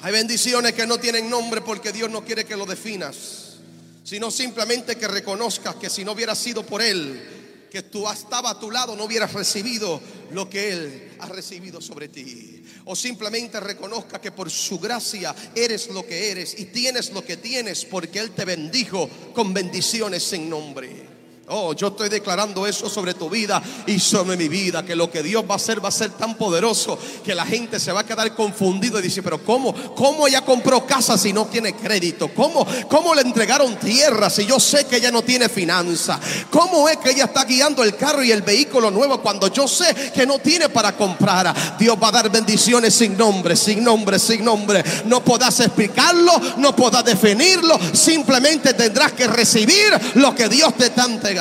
Hay 0.00 0.10
bendiciones 0.10 0.72
que 0.72 0.86
no 0.86 0.96
tienen 0.96 1.28
nombre 1.28 1.60
porque 1.60 1.92
Dios 1.92 2.08
no 2.08 2.24
quiere 2.24 2.46
que 2.46 2.56
lo 2.56 2.64
definas, 2.64 3.58
sino 4.04 4.30
simplemente 4.30 4.96
que 4.96 5.06
reconozcas 5.06 5.74
que 5.74 5.90
si 5.90 6.02
no 6.02 6.12
hubiera 6.12 6.34
sido 6.34 6.64
por 6.64 6.80
Él, 6.80 7.66
que 7.70 7.82
tú 7.82 8.08
estaba 8.08 8.52
a 8.52 8.58
tu 8.58 8.70
lado, 8.70 8.96
no 8.96 9.04
hubieras 9.04 9.34
recibido 9.34 10.00
lo 10.30 10.48
que 10.48 10.72
Él 10.72 11.12
ha 11.20 11.26
recibido 11.26 11.82
sobre 11.82 12.08
ti 12.08 12.57
o 12.88 12.96
simplemente 12.96 13.60
reconozca 13.60 14.18
que 14.20 14.32
por 14.32 14.50
su 14.50 14.78
gracia 14.78 15.34
eres 15.54 15.88
lo 15.88 16.06
que 16.06 16.30
eres 16.30 16.58
y 16.58 16.66
tienes 16.66 17.12
lo 17.12 17.22
que 17.22 17.36
tienes 17.36 17.84
porque 17.84 18.18
Él 18.18 18.30
te 18.30 18.46
bendijo 18.46 19.08
con 19.34 19.52
bendiciones 19.52 20.22
sin 20.22 20.48
nombre. 20.48 21.17
Oh, 21.50 21.72
yo 21.72 21.88
estoy 21.88 22.10
declarando 22.10 22.66
eso 22.66 22.90
sobre 22.90 23.14
tu 23.14 23.30
vida 23.30 23.62
y 23.86 23.98
sobre 23.98 24.36
mi 24.36 24.48
vida, 24.48 24.84
que 24.84 24.94
lo 24.94 25.10
que 25.10 25.22
Dios 25.22 25.44
va 25.48 25.54
a 25.54 25.56
hacer 25.56 25.82
va 25.82 25.88
a 25.88 25.92
ser 25.92 26.10
tan 26.10 26.34
poderoso 26.34 26.98
que 27.24 27.34
la 27.34 27.46
gente 27.46 27.80
se 27.80 27.90
va 27.90 28.00
a 28.00 28.06
quedar 28.06 28.34
confundido 28.34 28.98
y 28.98 29.02
dice, 29.02 29.22
pero 29.22 29.42
¿cómo? 29.42 29.74
¿Cómo 29.94 30.26
ella 30.26 30.42
compró 30.42 30.84
casa 30.84 31.16
si 31.16 31.32
no 31.32 31.46
tiene 31.46 31.74
crédito? 31.74 32.28
¿Cómo, 32.34 32.66
cómo 32.88 33.14
le 33.14 33.22
entregaron 33.22 33.78
tierra 33.78 34.28
si 34.28 34.44
yo 34.44 34.60
sé 34.60 34.84
que 34.84 34.96
ella 34.96 35.10
no 35.10 35.22
tiene 35.22 35.48
finanza? 35.48 36.20
¿Cómo 36.50 36.86
es 36.86 36.98
que 36.98 37.12
ella 37.12 37.24
está 37.24 37.44
guiando 37.44 37.82
el 37.82 37.96
carro 37.96 38.22
y 38.22 38.30
el 38.30 38.42
vehículo 38.42 38.90
nuevo 38.90 39.22
cuando 39.22 39.48
yo 39.48 39.66
sé 39.66 40.12
que 40.12 40.26
no 40.26 40.40
tiene 40.40 40.68
para 40.68 40.94
comprar? 40.94 41.78
Dios 41.78 41.96
va 42.02 42.08
a 42.08 42.12
dar 42.12 42.30
bendiciones 42.30 42.94
sin 42.94 43.16
nombre, 43.16 43.56
sin 43.56 43.82
nombre, 43.82 44.18
sin 44.18 44.44
nombre. 44.44 44.84
No 45.06 45.24
podrás 45.24 45.60
explicarlo, 45.60 46.32
no 46.58 46.76
podrás 46.76 47.06
definirlo, 47.06 47.78
simplemente 47.94 48.74
tendrás 48.74 49.12
que 49.12 49.26
recibir 49.26 49.98
lo 50.16 50.34
que 50.34 50.46
Dios 50.50 50.74
te 50.76 50.86
está 50.86 51.06
entregando. 51.06 51.37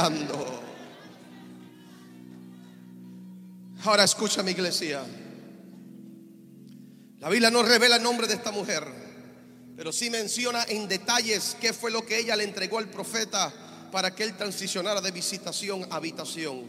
Ahora 3.83 4.03
escucha 4.03 4.43
mi 4.43 4.51
iglesia. 4.51 5.01
La 7.19 7.29
Biblia 7.29 7.49
no 7.49 7.63
revela 7.63 7.95
el 7.95 8.03
nombre 8.03 8.27
de 8.27 8.35
esta 8.35 8.51
mujer, 8.51 8.83
pero 9.75 9.91
sí 9.91 10.09
menciona 10.09 10.65
en 10.67 10.87
detalles 10.87 11.57
qué 11.59 11.73
fue 11.73 11.89
lo 11.89 12.05
que 12.05 12.19
ella 12.19 12.35
le 12.35 12.43
entregó 12.43 12.77
al 12.77 12.89
profeta 12.89 13.51
para 13.91 14.13
que 14.13 14.23
él 14.23 14.37
transicionara 14.37 15.01
de 15.01 15.11
visitación 15.11 15.87
a 15.89 15.95
habitación. 15.95 16.63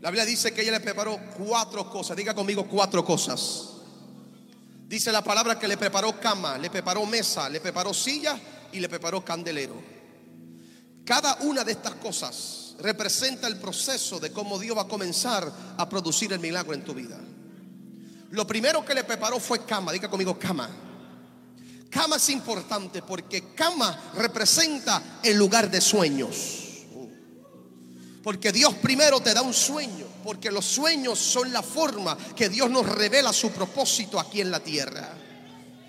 La 0.00 0.10
Biblia 0.10 0.24
dice 0.24 0.52
que 0.52 0.62
ella 0.62 0.72
le 0.72 0.80
preparó 0.80 1.20
cuatro 1.36 1.90
cosas. 1.90 2.16
Diga 2.16 2.34
conmigo 2.34 2.66
cuatro 2.66 3.04
cosas. 3.04 3.72
Dice 4.86 5.12
la 5.12 5.22
palabra 5.22 5.58
que 5.58 5.68
le 5.68 5.76
preparó 5.76 6.18
cama, 6.18 6.56
le 6.56 6.70
preparó 6.70 7.04
mesa, 7.04 7.48
le 7.48 7.60
preparó 7.60 7.92
silla 7.92 8.40
y 8.72 8.80
le 8.80 8.88
preparó 8.88 9.24
candelero. 9.24 9.74
Cada 11.04 11.36
una 11.42 11.62
de 11.62 11.72
estas 11.72 11.96
cosas 11.96 12.59
representa 12.80 13.46
el 13.46 13.56
proceso 13.56 14.18
de 14.18 14.32
cómo 14.32 14.58
Dios 14.58 14.76
va 14.76 14.82
a 14.82 14.88
comenzar 14.88 15.50
a 15.76 15.88
producir 15.88 16.32
el 16.32 16.40
milagro 16.40 16.74
en 16.74 16.84
tu 16.84 16.94
vida. 16.94 17.18
Lo 18.30 18.46
primero 18.46 18.84
que 18.84 18.94
le 18.94 19.04
preparó 19.04 19.40
fue 19.40 19.64
cama. 19.64 19.92
Diga 19.92 20.08
conmigo 20.08 20.38
cama. 20.38 20.70
Cama 21.90 22.16
es 22.16 22.28
importante 22.28 23.02
porque 23.02 23.52
cama 23.54 24.12
representa 24.14 25.20
el 25.22 25.36
lugar 25.36 25.70
de 25.70 25.80
sueños. 25.80 26.36
Porque 28.22 28.52
Dios 28.52 28.74
primero 28.74 29.20
te 29.20 29.32
da 29.32 29.42
un 29.42 29.54
sueño, 29.54 30.06
porque 30.22 30.50
los 30.50 30.64
sueños 30.64 31.18
son 31.18 31.52
la 31.52 31.62
forma 31.62 32.16
que 32.36 32.48
Dios 32.48 32.70
nos 32.70 32.86
revela 32.86 33.32
su 33.32 33.50
propósito 33.50 34.20
aquí 34.20 34.40
en 34.40 34.50
la 34.50 34.60
tierra. 34.60 35.08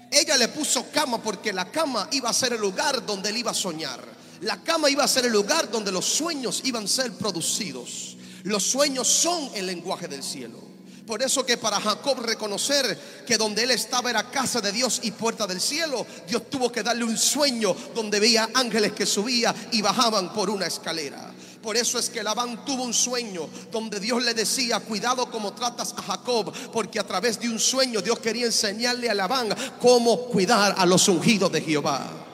Ella 0.10 0.38
le 0.38 0.48
puso 0.48 0.90
cama 0.92 1.22
porque 1.22 1.54
la 1.54 1.70
cama 1.70 2.08
iba 2.12 2.30
a 2.30 2.34
ser 2.34 2.54
el 2.54 2.62
lugar 2.62 3.06
donde 3.06 3.30
él 3.30 3.38
iba 3.38 3.52
a 3.52 3.54
soñar. 3.54 4.21
La 4.42 4.64
cama 4.64 4.90
iba 4.90 5.04
a 5.04 5.08
ser 5.08 5.26
el 5.26 5.32
lugar 5.32 5.70
donde 5.70 5.92
los 5.92 6.06
sueños 6.06 6.62
iban 6.64 6.86
a 6.86 6.88
ser 6.88 7.14
producidos. 7.14 8.18
Los 8.44 8.64
sueños 8.64 9.08
son 9.08 9.52
el 9.54 9.68
lenguaje 9.68 10.08
del 10.08 10.24
cielo. 10.24 10.60
Por 11.06 11.22
eso 11.22 11.46
que 11.46 11.58
para 11.58 11.80
Jacob 11.80 12.20
reconocer 12.22 13.24
que 13.28 13.38
donde 13.38 13.64
él 13.64 13.72
estaba 13.72 14.10
era 14.10 14.32
casa 14.32 14.60
de 14.60 14.72
Dios 14.72 15.02
y 15.04 15.12
puerta 15.12 15.46
del 15.46 15.62
cielo, 15.62 16.08
Dios 16.28 16.50
tuvo 16.50 16.72
que 16.72 16.82
darle 16.82 17.04
un 17.04 17.18
sueño 17.18 17.76
donde 17.94 18.20
veía 18.20 18.50
ángeles 18.54 18.94
que 18.94 19.06
subían 19.06 19.54
y 19.74 19.82
bajaban 19.82 20.34
por 20.34 20.50
una 20.50 20.66
escalera. 20.66 21.34
Por 21.62 21.78
eso 21.78 22.00
es 22.00 22.10
que 22.10 22.24
Labán 22.24 22.66
tuvo 22.66 22.84
un 22.84 22.94
sueño 22.94 23.48
donde 23.72 24.00
Dios 24.00 24.24
le 24.24 24.34
decía, 24.34 24.80
cuidado 24.80 25.30
como 25.30 25.54
tratas 25.54 25.94
a 25.96 26.02
Jacob, 26.02 26.52
porque 26.74 27.00
a 27.00 27.06
través 27.06 27.40
de 27.40 27.48
un 27.48 27.60
sueño 27.60 28.02
Dios 28.02 28.18
quería 28.18 28.48
enseñarle 28.48 29.08
a 29.08 29.14
Labán 29.14 29.50
cómo 29.80 30.26
cuidar 30.26 30.74
a 30.78 30.86
los 30.88 31.08
ungidos 31.08 31.52
de 31.52 31.62
Jehová. 31.62 32.31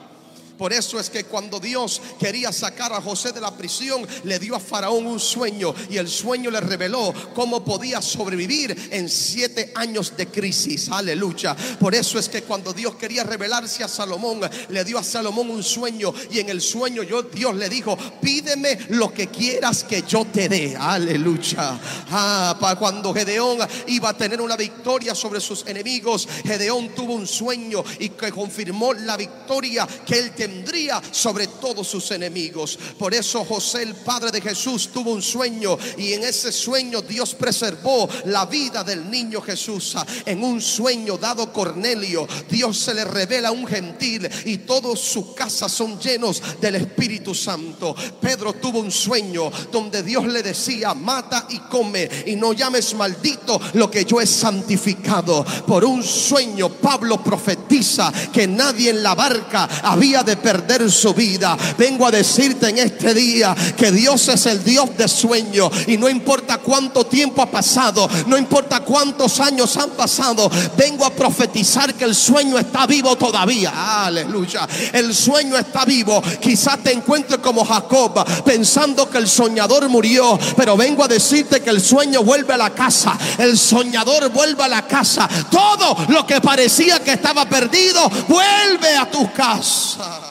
Por 0.58 0.72
eso 0.72 0.98
es 0.98 1.08
que 1.08 1.24
cuando 1.24 1.60
Dios 1.60 2.02
quería 2.18 2.52
sacar 2.52 2.92
a 2.92 3.00
José 3.00 3.30
de 3.30 3.40
la 3.40 3.56
prisión, 3.56 4.04
le 4.24 4.40
dio 4.40 4.56
a 4.56 4.60
Faraón 4.60 5.06
un 5.06 5.20
sueño 5.20 5.72
y 5.88 5.98
el 5.98 6.08
sueño 6.08 6.50
le 6.50 6.60
reveló 6.60 7.14
cómo 7.32 7.64
podía 7.64 8.02
sobrevivir 8.02 8.88
en 8.90 9.08
siete 9.08 9.70
años 9.76 10.16
de 10.16 10.26
crisis. 10.26 10.88
Aleluya. 10.90 11.56
Por 11.78 11.94
eso 11.94 12.18
es 12.18 12.28
que 12.28 12.42
cuando 12.42 12.72
Dios 12.72 12.96
quería 12.96 13.22
revelarse 13.22 13.84
a 13.84 13.88
Salomón, 13.88 14.40
le 14.68 14.84
dio 14.84 14.98
a 14.98 15.04
Salomón 15.04 15.48
un 15.48 15.62
sueño 15.62 16.12
y 16.32 16.40
en 16.40 16.48
el 16.48 16.60
sueño 16.60 17.04
yo, 17.04 17.22
Dios 17.22 17.54
le 17.54 17.68
dijo, 17.68 17.96
pídeme 18.20 18.78
lo 18.88 19.14
que 19.14 19.28
quieras 19.28 19.84
que 19.84 20.02
yo 20.02 20.24
te 20.24 20.48
dé. 20.48 20.76
Aleluya. 20.76 21.78
Ah, 22.10 22.56
para 22.60 22.76
cuando 22.76 23.14
Gedeón 23.14 23.58
iba 23.86 24.08
a 24.08 24.16
tener 24.16 24.40
una 24.40 24.56
victoria 24.56 25.14
sobre 25.14 25.40
sus 25.40 25.64
enemigos, 25.68 26.28
Gedeón 26.44 26.88
tuvo 26.96 27.14
un 27.14 27.28
sueño 27.28 27.84
y 28.00 28.08
que 28.08 28.32
confirmó 28.32 28.92
la 28.92 29.16
victoria 29.16 29.86
que 30.04 30.18
él 30.18 30.32
tenía 30.32 30.47
tendría 30.48 31.00
sobre 31.10 31.46
todos 31.46 31.86
sus 31.86 32.10
enemigos. 32.10 32.78
Por 32.98 33.14
eso 33.14 33.44
José, 33.44 33.82
el 33.82 33.94
padre 33.94 34.30
de 34.30 34.40
Jesús, 34.40 34.88
tuvo 34.92 35.10
un 35.12 35.22
sueño 35.22 35.78
y 35.98 36.14
en 36.14 36.24
ese 36.24 36.50
sueño 36.52 37.02
Dios 37.02 37.34
preservó 37.34 38.08
la 38.24 38.46
vida 38.46 38.82
del 38.82 39.10
niño 39.10 39.42
Jesús. 39.42 39.96
En 40.24 40.42
un 40.42 40.60
sueño 40.60 41.18
dado 41.18 41.52
Cornelio, 41.52 42.26
Dios 42.50 42.78
se 42.78 42.94
le 42.94 43.04
revela 43.04 43.48
a 43.48 43.52
un 43.52 43.66
gentil 43.66 44.28
y 44.46 44.58
todos 44.58 45.00
su 45.00 45.34
casa 45.34 45.68
son 45.68 46.00
llenos 46.00 46.42
del 46.60 46.76
Espíritu 46.76 47.34
Santo. 47.34 47.94
Pedro 48.20 48.54
tuvo 48.54 48.80
un 48.80 48.90
sueño 48.90 49.50
donde 49.70 50.02
Dios 50.02 50.26
le 50.26 50.42
decía, 50.42 50.94
mata 50.94 51.46
y 51.50 51.58
come 51.58 52.08
y 52.26 52.36
no 52.36 52.54
llames 52.54 52.94
maldito 52.94 53.60
lo 53.74 53.90
que 53.90 54.04
yo 54.04 54.20
he 54.20 54.26
santificado. 54.26 55.44
Por 55.66 55.84
un 55.84 56.02
sueño 56.02 56.70
Pablo 56.70 57.22
profetiza 57.22 58.10
que 58.32 58.46
nadie 58.46 58.90
en 58.90 59.02
la 59.02 59.14
barca 59.14 59.68
había 59.82 60.22
de 60.22 60.37
perder 60.38 60.90
su 60.90 61.14
vida. 61.14 61.56
Vengo 61.76 62.06
a 62.06 62.10
decirte 62.10 62.68
en 62.68 62.78
este 62.78 63.14
día 63.14 63.54
que 63.76 63.90
Dios 63.90 64.28
es 64.28 64.46
el 64.46 64.62
Dios 64.64 64.96
de 64.96 65.08
sueño 65.08 65.70
y 65.86 65.96
no 65.96 66.08
importa 66.08 66.58
cuánto 66.58 67.04
tiempo 67.06 67.42
ha 67.42 67.50
pasado, 67.50 68.08
no 68.26 68.36
importa 68.36 68.80
cuántos 68.80 69.40
años 69.40 69.76
han 69.76 69.90
pasado, 69.90 70.50
vengo 70.76 71.04
a 71.04 71.10
profetizar 71.10 71.94
que 71.94 72.04
el 72.04 72.14
sueño 72.14 72.58
está 72.58 72.86
vivo 72.86 73.16
todavía. 73.16 74.06
Aleluya. 74.06 74.66
El 74.92 75.14
sueño 75.14 75.56
está 75.56 75.84
vivo. 75.84 76.22
Quizás 76.40 76.78
te 76.82 76.92
encuentres 76.92 77.40
como 77.40 77.64
Jacob 77.64 78.24
pensando 78.44 79.08
que 79.08 79.18
el 79.18 79.28
soñador 79.28 79.88
murió, 79.88 80.38
pero 80.56 80.76
vengo 80.76 81.04
a 81.04 81.08
decirte 81.08 81.60
que 81.60 81.70
el 81.70 81.80
sueño 81.80 82.22
vuelve 82.22 82.54
a 82.54 82.58
la 82.58 82.70
casa. 82.70 83.16
El 83.38 83.58
soñador 83.58 84.30
vuelve 84.30 84.64
a 84.64 84.68
la 84.68 84.86
casa. 84.86 85.28
Todo 85.50 85.96
lo 86.08 86.26
que 86.26 86.40
parecía 86.40 87.02
que 87.02 87.12
estaba 87.12 87.44
perdido 87.46 88.08
vuelve 88.28 88.96
a 88.96 89.10
tu 89.10 89.32
casa. 89.32 90.27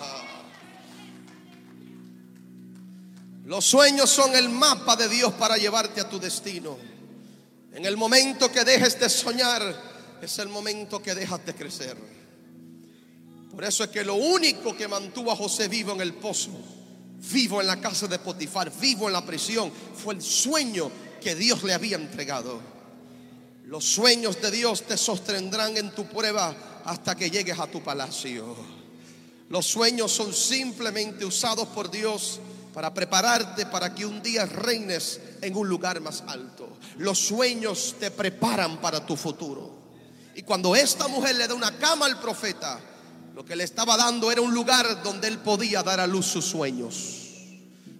Los 3.48 3.64
sueños 3.64 4.10
son 4.10 4.36
el 4.36 4.50
mapa 4.50 4.98
de 4.98 5.08
Dios 5.08 5.32
para 5.36 5.56
llevarte 5.56 6.02
a 6.02 6.10
tu 6.10 6.20
destino. 6.20 6.78
En 7.72 7.86
el 7.86 7.96
momento 7.96 8.52
que 8.52 8.66
dejes 8.66 9.00
de 9.00 9.10
soñar, 9.10 10.20
es 10.22 10.38
el 10.40 10.50
momento 10.50 11.02
que 11.02 11.16
dejas 11.16 11.46
de 11.46 11.56
crecer. 11.56 11.96
Por 13.50 13.64
eso 13.64 13.86
es 13.86 13.90
que 13.90 14.04
lo 14.04 14.16
único 14.16 14.76
que 14.76 14.90
mantuvo 14.90 15.32
a 15.32 15.36
José 15.38 15.70
vivo 15.70 15.94
en 15.94 16.02
el 16.02 16.16
pozo, 16.16 16.52
vivo 17.32 17.62
en 17.62 17.68
la 17.68 17.80
casa 17.80 18.06
de 18.08 18.20
Potifar, 18.20 18.70
vivo 18.82 19.08
en 19.08 19.14
la 19.14 19.26
prisión, 19.26 19.72
fue 19.96 20.16
el 20.16 20.22
sueño 20.22 20.92
que 21.22 21.34
Dios 21.34 21.64
le 21.64 21.74
había 21.74 21.96
entregado. 21.96 22.60
Los 23.64 23.86
sueños 23.86 24.42
de 24.42 24.52
Dios 24.52 24.84
te 24.84 24.98
sostendrán 24.98 25.78
en 25.78 25.96
tu 25.96 26.06
prueba 26.06 26.82
hasta 26.84 27.16
que 27.16 27.32
llegues 27.32 27.58
a 27.58 27.68
tu 27.68 27.82
palacio. 27.82 28.58
Los 29.48 29.66
sueños 29.66 30.12
son 30.12 30.34
simplemente 30.34 31.24
usados 31.24 31.70
por 31.70 31.90
Dios 31.90 32.42
para 32.78 32.94
prepararte 32.94 33.66
para 33.66 33.96
que 33.96 34.06
un 34.06 34.22
día 34.22 34.46
reines 34.46 35.20
en 35.42 35.58
un 35.58 35.68
lugar 35.68 36.00
más 36.00 36.24
alto. 36.28 36.78
Los 36.98 37.18
sueños 37.18 37.96
te 38.00 38.12
preparan 38.12 38.80
para 38.80 39.04
tu 39.04 39.16
futuro. 39.16 39.96
Y 40.36 40.44
cuando 40.44 40.76
esta 40.76 41.08
mujer 41.08 41.38
le 41.38 41.48
da 41.48 41.56
una 41.56 41.76
cama 41.80 42.06
al 42.06 42.20
profeta, 42.20 42.80
lo 43.34 43.44
que 43.44 43.56
le 43.56 43.63
estaba 43.63 43.98
dando 43.98 44.32
era 44.32 44.42
un 44.42 44.54
lugar 44.54 45.02
donde 45.02 45.28
él 45.28 45.40
podía 45.40 45.82
dar 45.82 46.00
a 46.00 46.06
luz 46.06 46.28
sus 46.28 46.46
sueños. 46.46 47.32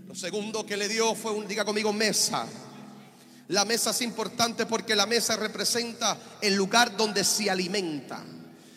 Lo 0.06 0.14
segundo 0.14 0.64
que 0.64 0.78
le 0.78 0.88
dio 0.88 1.16
fue 1.16 1.32
un, 1.32 1.48
diga 1.48 1.66
conmigo, 1.66 1.92
mesa. 1.92 2.46
La 3.48 3.66
mesa 3.66 3.90
es 3.90 4.02
importante 4.04 4.68
porque 4.68 4.96
la 4.96 5.08
mesa 5.08 5.38
representa 5.38 6.16
el 6.40 6.54
lugar 6.54 6.96
donde 6.96 7.24
se 7.24 7.50
alimenta. 7.50 8.24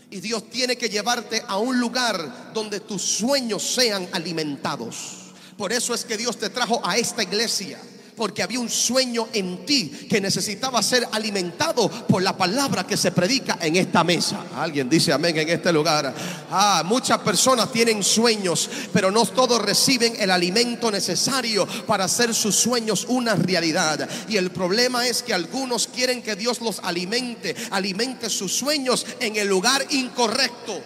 Y 0.09 0.21
Dios 0.21 0.49
tiene 0.49 0.77
que 0.77 0.89
llevarte 0.89 1.45
a 1.47 1.59
un 1.59 1.79
lugar 1.79 2.55
donde 2.55 2.81
tus 2.81 3.03
sueños 3.03 3.63
sean 3.63 4.09
alimentados. 4.13 5.20
Por 5.61 5.75
eso 5.75 5.93
es 5.93 6.07
que 6.07 6.17
Dios 6.17 6.39
te 6.39 6.49
trajo 6.49 6.81
a 6.83 6.97
esta 6.97 7.23
iglesia. 7.23 7.79
Porque 8.17 8.43
había 8.43 8.59
un 8.59 8.71
sueño 8.71 9.29
en 9.35 9.67
ti 9.67 9.91
que 10.09 10.19
necesitaba 10.19 10.83
ser 10.83 11.07
alimentado 11.13 11.91
por 12.07 12.23
la 12.23 12.35
palabra 12.35 12.87
que 12.87 12.97
se 12.97 13.13
predica 13.13 13.59
en 13.61 13.77
esta 13.77 14.03
mesa. 14.03 14.47
Alguien 14.57 14.89
dice 14.89 15.13
amén 15.13 15.37
en 15.37 15.51
este 15.51 15.71
lugar. 15.71 16.15
Ah, 16.51 16.83
muchas 16.87 17.19
personas 17.19 17.71
tienen 17.71 18.03
sueños, 18.03 18.71
pero 18.91 19.11
no 19.11 19.27
todos 19.27 19.61
reciben 19.61 20.15
el 20.19 20.31
alimento 20.31 20.91
necesario 20.91 21.67
para 21.87 22.05
hacer 22.05 22.35
sus 22.35 22.57
sueños 22.57 23.05
una 23.11 23.35
realidad. 23.35 24.09
Y 24.31 24.39
el 24.39 24.51
problema 24.53 25.07
es 25.07 25.23
que 25.23 25.35
algunos 25.35 25.89
quieren 25.89 26.23
que 26.23 26.37
Dios 26.37 26.63
los 26.63 26.79
alimente, 26.79 27.55
alimente 27.71 28.31
sus 28.31 28.51
sueños 28.51 29.05
en 29.21 29.37
el 29.37 29.49
lugar 29.49 29.85
incorrecto. 29.91 30.81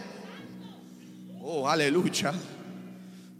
Oh, 1.42 1.68
aleluya. 1.68 2.34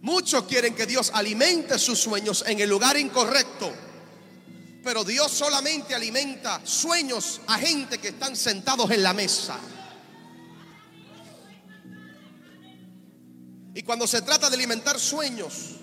Muchos 0.05 0.45
quieren 0.45 0.75
que 0.75 0.85
Dios 0.85 1.11
alimente 1.15 1.79
sus 1.79 1.99
sueños 1.99 2.45
en 2.47 2.61
el 2.61 2.69
lugar 2.69 2.99
incorrecto. 2.99 3.73
Pero 4.83 5.03
Dios 5.03 5.33
solamente 5.33 5.95
alimenta 5.95 6.61
sueños 6.63 7.41
a 7.47 7.57
gente 7.57 7.97
que 7.97 8.09
están 8.09 8.37
sentados 8.37 8.91
en 8.91 9.03
la 9.03 9.15
mesa. 9.15 9.59
Y 13.75 13.83
cuando 13.83 14.07
se 14.07 14.21
trata 14.21 14.51
de 14.51 14.57
alimentar 14.57 15.01
sueños, 15.01 15.77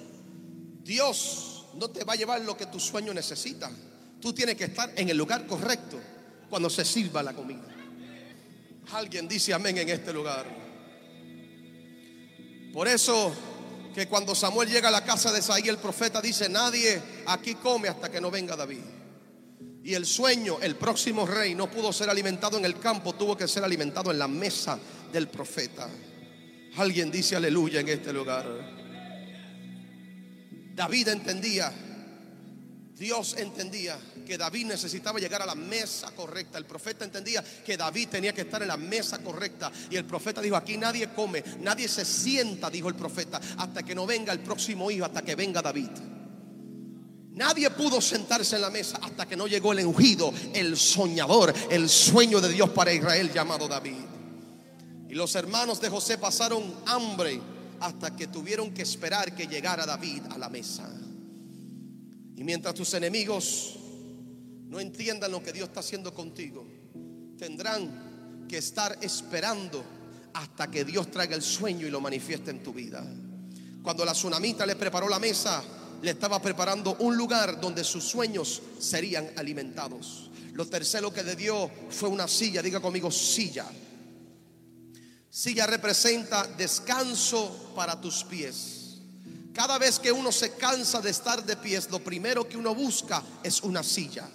Dios 0.84 1.66
no 1.74 1.90
te 1.90 2.04
va 2.04 2.14
a 2.14 2.16
llevar 2.16 2.42
lo 2.42 2.56
que 2.56 2.68
tu 2.68 2.80
sueño 2.80 3.16
necesita. 3.16 3.72
Tú 4.22 4.34
tienes 4.34 4.56
que 4.56 4.66
estar 4.66 4.94
en 4.96 5.10
el 5.10 5.18
lugar 5.18 5.48
correcto 5.48 6.00
cuando 6.48 6.70
se 6.70 6.86
sirva 6.86 7.24
la 7.24 7.34
comida. 7.34 7.66
Alguien 8.92 9.28
dice 9.28 9.52
amén 9.52 9.80
en 9.80 9.90
este 9.90 10.14
lugar. 10.14 10.46
Por 12.72 12.88
eso 12.88 13.34
que 13.94 14.08
cuando 14.08 14.34
Samuel 14.36 14.70
llega 14.70 14.88
a 14.88 14.92
la 14.92 15.04
casa 15.04 15.32
de 15.32 15.42
Saí, 15.42 15.68
el 15.68 15.78
profeta 15.78 16.22
dice, 16.22 16.48
nadie 16.50 17.02
aquí 17.26 17.56
come 17.56 17.90
hasta 17.90 18.10
que 18.10 18.22
no 18.22 18.32
venga 18.32 18.56
David. 18.56 18.80
Y 19.84 19.94
el 19.96 20.06
sueño, 20.06 20.60
el 20.62 20.76
próximo 20.76 21.26
rey, 21.26 21.56
no 21.56 21.70
pudo 21.70 21.92
ser 21.92 22.10
alimentado 22.10 22.58
en 22.58 22.66
el 22.66 22.80
campo, 22.80 23.14
tuvo 23.14 23.36
que 23.36 23.48
ser 23.48 23.64
alimentado 23.64 24.12
en 24.12 24.20
la 24.20 24.28
mesa 24.28 24.78
del 25.12 25.28
profeta. 25.28 25.90
Alguien 26.78 27.12
dice 27.12 27.36
aleluya 27.36 27.80
en 27.80 27.90
este 27.90 28.14
lugar. 28.14 28.46
David 30.76 31.08
entendía, 31.10 31.74
Dios 32.96 33.36
entendía 33.38 33.98
que 34.32 34.38
David 34.38 34.68
necesitaba 34.68 35.20
llegar 35.20 35.42
a 35.42 35.46
la 35.46 35.56
mesa 35.56 36.10
correcta. 36.12 36.58
El 36.58 36.64
profeta 36.64 37.04
entendía 37.04 37.44
que 37.44 37.76
David 37.76 38.08
tenía 38.08 38.34
que 38.34 38.44
estar 38.44 38.62
en 38.62 38.70
la 38.70 38.78
mesa 38.78 39.18
correcta. 39.18 39.70
Y 39.90 39.98
el 39.98 40.06
profeta 40.06 40.40
dijo, 40.40 40.56
aquí 40.56 40.78
nadie 40.78 41.10
come, 41.10 41.44
nadie 41.60 41.90
se 41.90 42.06
sienta, 42.06 42.70
dijo 42.70 42.88
el 42.88 42.96
profeta, 42.96 43.42
hasta 43.58 43.84
que 43.84 43.94
no 43.94 44.06
venga 44.06 44.32
el 44.32 44.40
próximo 44.40 44.90
hijo, 44.90 45.04
hasta 45.04 45.22
que 45.22 45.36
venga 45.36 45.62
David. 45.62 45.90
Nadie 47.34 47.72
pudo 47.72 48.00
sentarse 48.00 48.56
en 48.56 48.62
la 48.62 48.70
mesa 48.70 49.00
hasta 49.02 49.26
que 49.26 49.36
no 49.36 49.48
llegó 49.48 49.74
el 49.74 49.86
ungido, 49.86 50.34
el 50.54 50.78
soñador, 50.78 51.54
el 51.70 51.90
sueño 51.90 52.40
de 52.40 52.54
Dios 52.54 52.70
para 52.70 52.94
Israel 52.94 53.34
llamado 53.34 53.68
David. 53.68 54.06
Y 55.10 55.14
los 55.14 55.36
hermanos 55.36 55.82
de 55.82 55.90
José 55.90 56.18
pasaron 56.18 56.74
hambre 56.86 57.42
hasta 57.82 58.16
que 58.16 58.28
tuvieron 58.28 58.74
que 58.74 58.84
esperar 58.84 59.36
que 59.36 59.48
llegara 59.48 59.86
David 59.86 60.22
a 60.30 60.38
la 60.38 60.48
mesa. 60.48 60.90
Y 62.38 62.46
mientras 62.46 62.74
tus 62.74 62.94
enemigos 62.94 63.78
no 64.72 64.80
entiendan 64.80 65.30
lo 65.30 65.44
que 65.44 65.52
Dios 65.52 65.68
está 65.68 65.82
haciendo 65.82 66.14
contigo, 66.14 66.66
tendrán 67.38 68.46
que 68.48 68.58
estar 68.58 68.98
esperando 69.02 69.84
hasta 70.34 70.72
que 70.72 70.86
Dios 70.86 71.12
traiga 71.12 71.36
el 71.36 71.42
sueño 71.42 71.86
y 71.86 71.90
lo 71.90 72.00
manifieste 72.00 72.52
en 72.52 72.64
tu 72.64 72.72
vida. 72.72 73.06
Cuando 73.84 74.06
la 74.06 74.14
tsunamita 74.14 74.66
le 74.66 74.78
preparó 74.78 75.10
la 75.10 75.20
mesa, 75.20 75.62
le 76.02 76.12
estaba 76.12 76.42
preparando 76.42 76.96
un 77.00 77.18
lugar 77.18 77.60
donde 77.60 77.84
sus 77.84 78.06
sueños 78.06 78.62
serían 78.80 79.32
alimentados. 79.36 80.32
Lo 80.54 80.66
tercero 80.66 81.12
que 81.12 81.24
le 81.24 81.36
dio 81.36 81.70
fue 81.90 82.08
una 82.08 82.30
silla, 82.30 82.62
diga 82.62 82.80
conmigo 82.80 83.12
silla. 83.12 83.66
Silla 85.30 85.68
representa 85.68 86.48
descanso 86.48 87.74
para 87.76 88.00
tus 88.00 88.24
pies. 88.24 89.02
Cada 89.54 89.78
vez 89.78 90.00
que 90.00 90.14
uno 90.14 90.32
se 90.32 90.54
cansa 90.54 91.02
de 91.02 91.10
estar 91.10 91.44
de 91.46 91.58
pies, 91.58 91.90
lo 91.92 92.02
primero 92.02 92.48
que 92.48 92.56
uno 92.56 92.74
busca 92.74 93.22
es 93.44 93.62
una 93.64 93.84
silla. 93.84 94.30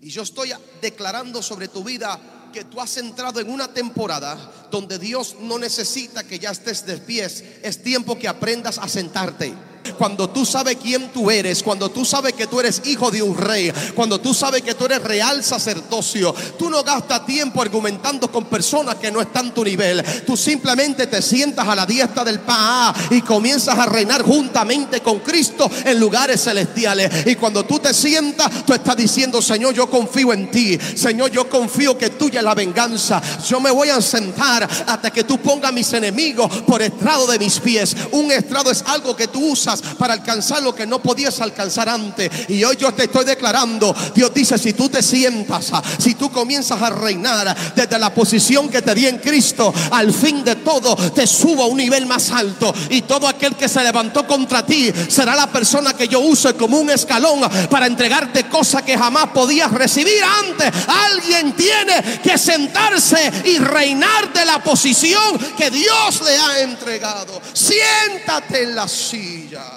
Y 0.00 0.10
yo 0.10 0.22
estoy 0.22 0.52
declarando 0.80 1.42
sobre 1.42 1.68
tu 1.68 1.82
vida 1.82 2.18
que 2.52 2.64
tú 2.64 2.80
has 2.80 2.96
entrado 2.96 3.40
en 3.40 3.50
una 3.50 3.68
temporada 3.68 4.68
donde 4.70 4.98
Dios 4.98 5.36
no 5.40 5.58
necesita 5.58 6.24
que 6.24 6.38
ya 6.38 6.50
estés 6.50 6.86
de 6.86 6.98
pies. 6.98 7.44
Es 7.62 7.82
tiempo 7.82 8.18
que 8.18 8.28
aprendas 8.28 8.78
a 8.78 8.88
sentarte 8.88 9.54
cuando 9.96 10.28
tú 10.30 10.44
sabes 10.44 10.76
quién 10.82 11.10
tú 11.12 11.30
eres, 11.30 11.62
cuando 11.62 11.90
tú 11.90 12.04
sabes 12.04 12.32
que 12.32 12.46
tú 12.46 12.60
eres 12.60 12.82
hijo 12.84 13.10
de 13.10 13.22
un 13.22 13.36
rey, 13.36 13.72
cuando 13.94 14.20
tú 14.20 14.34
sabes 14.34 14.62
que 14.62 14.74
tú 14.74 14.84
eres 14.84 15.02
real 15.02 15.42
sacerdocio, 15.42 16.34
tú 16.58 16.68
no 16.70 16.82
gastas 16.82 17.24
tiempo 17.26 17.62
argumentando 17.62 18.30
con 18.30 18.44
personas 18.44 18.96
que 18.96 19.10
no 19.10 19.20
están 19.20 19.52
tu 19.54 19.64
nivel. 19.64 20.04
Tú 20.26 20.36
simplemente 20.36 21.06
te 21.06 21.22
sientas 21.22 21.66
a 21.66 21.74
la 21.74 21.86
diestra 21.86 22.24
del 22.24 22.40
Pa 22.40 22.94
y 23.10 23.20
comienzas 23.22 23.78
a 23.78 23.86
reinar 23.86 24.22
juntamente 24.22 25.00
con 25.00 25.20
Cristo 25.20 25.70
en 25.84 25.98
lugares 25.98 26.42
celestiales. 26.42 27.26
Y 27.26 27.34
cuando 27.36 27.64
tú 27.64 27.78
te 27.78 27.94
sientas, 27.94 28.64
tú 28.64 28.72
estás 28.72 28.96
diciendo, 28.96 29.40
Señor, 29.42 29.74
yo 29.74 29.88
confío 29.88 30.32
en 30.32 30.50
ti. 30.50 30.78
Señor, 30.96 31.30
yo 31.30 31.48
confío 31.48 31.96
que 31.96 32.10
tuya 32.10 32.40
es 32.40 32.44
la 32.44 32.54
venganza. 32.54 33.20
Yo 33.46 33.60
me 33.60 33.70
voy 33.70 33.88
a 33.88 34.00
sentar 34.00 34.68
hasta 34.86 35.10
que 35.10 35.24
tú 35.24 35.38
pongas 35.38 35.70
a 35.70 35.72
mis 35.72 35.92
enemigos 35.92 36.50
por 36.66 36.82
estrado 36.82 37.26
de 37.26 37.38
mis 37.38 37.58
pies. 37.60 37.96
Un 38.12 38.30
estrado 38.30 38.70
es 38.70 38.82
algo 38.86 39.14
que 39.14 39.28
tú 39.28 39.52
usas 39.52 39.77
para 39.98 40.14
alcanzar 40.14 40.62
lo 40.62 40.74
que 40.74 40.86
no 40.86 41.00
podías 41.00 41.40
alcanzar 41.40 41.88
antes. 41.88 42.30
Y 42.48 42.62
hoy 42.64 42.76
yo 42.76 42.92
te 42.92 43.04
estoy 43.04 43.24
declarando, 43.24 43.94
Dios 44.14 44.32
dice, 44.34 44.58
si 44.58 44.72
tú 44.72 44.88
te 44.88 45.02
sientas, 45.02 45.72
si 45.98 46.14
tú 46.14 46.30
comienzas 46.30 46.80
a 46.80 46.90
reinar 46.90 47.56
desde 47.74 47.98
la 47.98 48.12
posición 48.12 48.68
que 48.68 48.82
te 48.82 48.94
di 48.94 49.06
en 49.06 49.18
Cristo, 49.18 49.72
al 49.90 50.12
fin 50.12 50.44
de 50.44 50.56
todo 50.56 50.96
te 50.96 51.26
subo 51.26 51.64
a 51.64 51.66
un 51.66 51.76
nivel 51.76 52.06
más 52.06 52.30
alto. 52.30 52.74
Y 52.90 53.02
todo 53.02 53.28
aquel 53.28 53.56
que 53.56 53.68
se 53.68 53.82
levantó 53.82 54.26
contra 54.26 54.64
ti 54.64 54.92
será 55.08 55.34
la 55.34 55.46
persona 55.46 55.94
que 55.94 56.08
yo 56.08 56.20
use 56.20 56.54
como 56.54 56.78
un 56.78 56.90
escalón 56.90 57.40
para 57.70 57.86
entregarte 57.86 58.48
cosas 58.48 58.82
que 58.82 58.96
jamás 58.96 59.28
podías 59.28 59.70
recibir 59.70 60.22
antes. 60.44 60.70
Alguien 60.86 61.52
tiene 61.52 62.20
que 62.22 62.38
sentarse 62.38 63.30
y 63.44 63.58
reinar 63.58 64.32
de 64.32 64.44
la 64.44 64.62
posición 64.62 65.38
que 65.56 65.70
Dios 65.70 66.22
le 66.24 66.36
ha 66.36 66.60
entregado. 66.60 67.40
Siéntate 67.52 68.62
en 68.62 68.74
la 68.74 68.88
silla. 68.88 69.67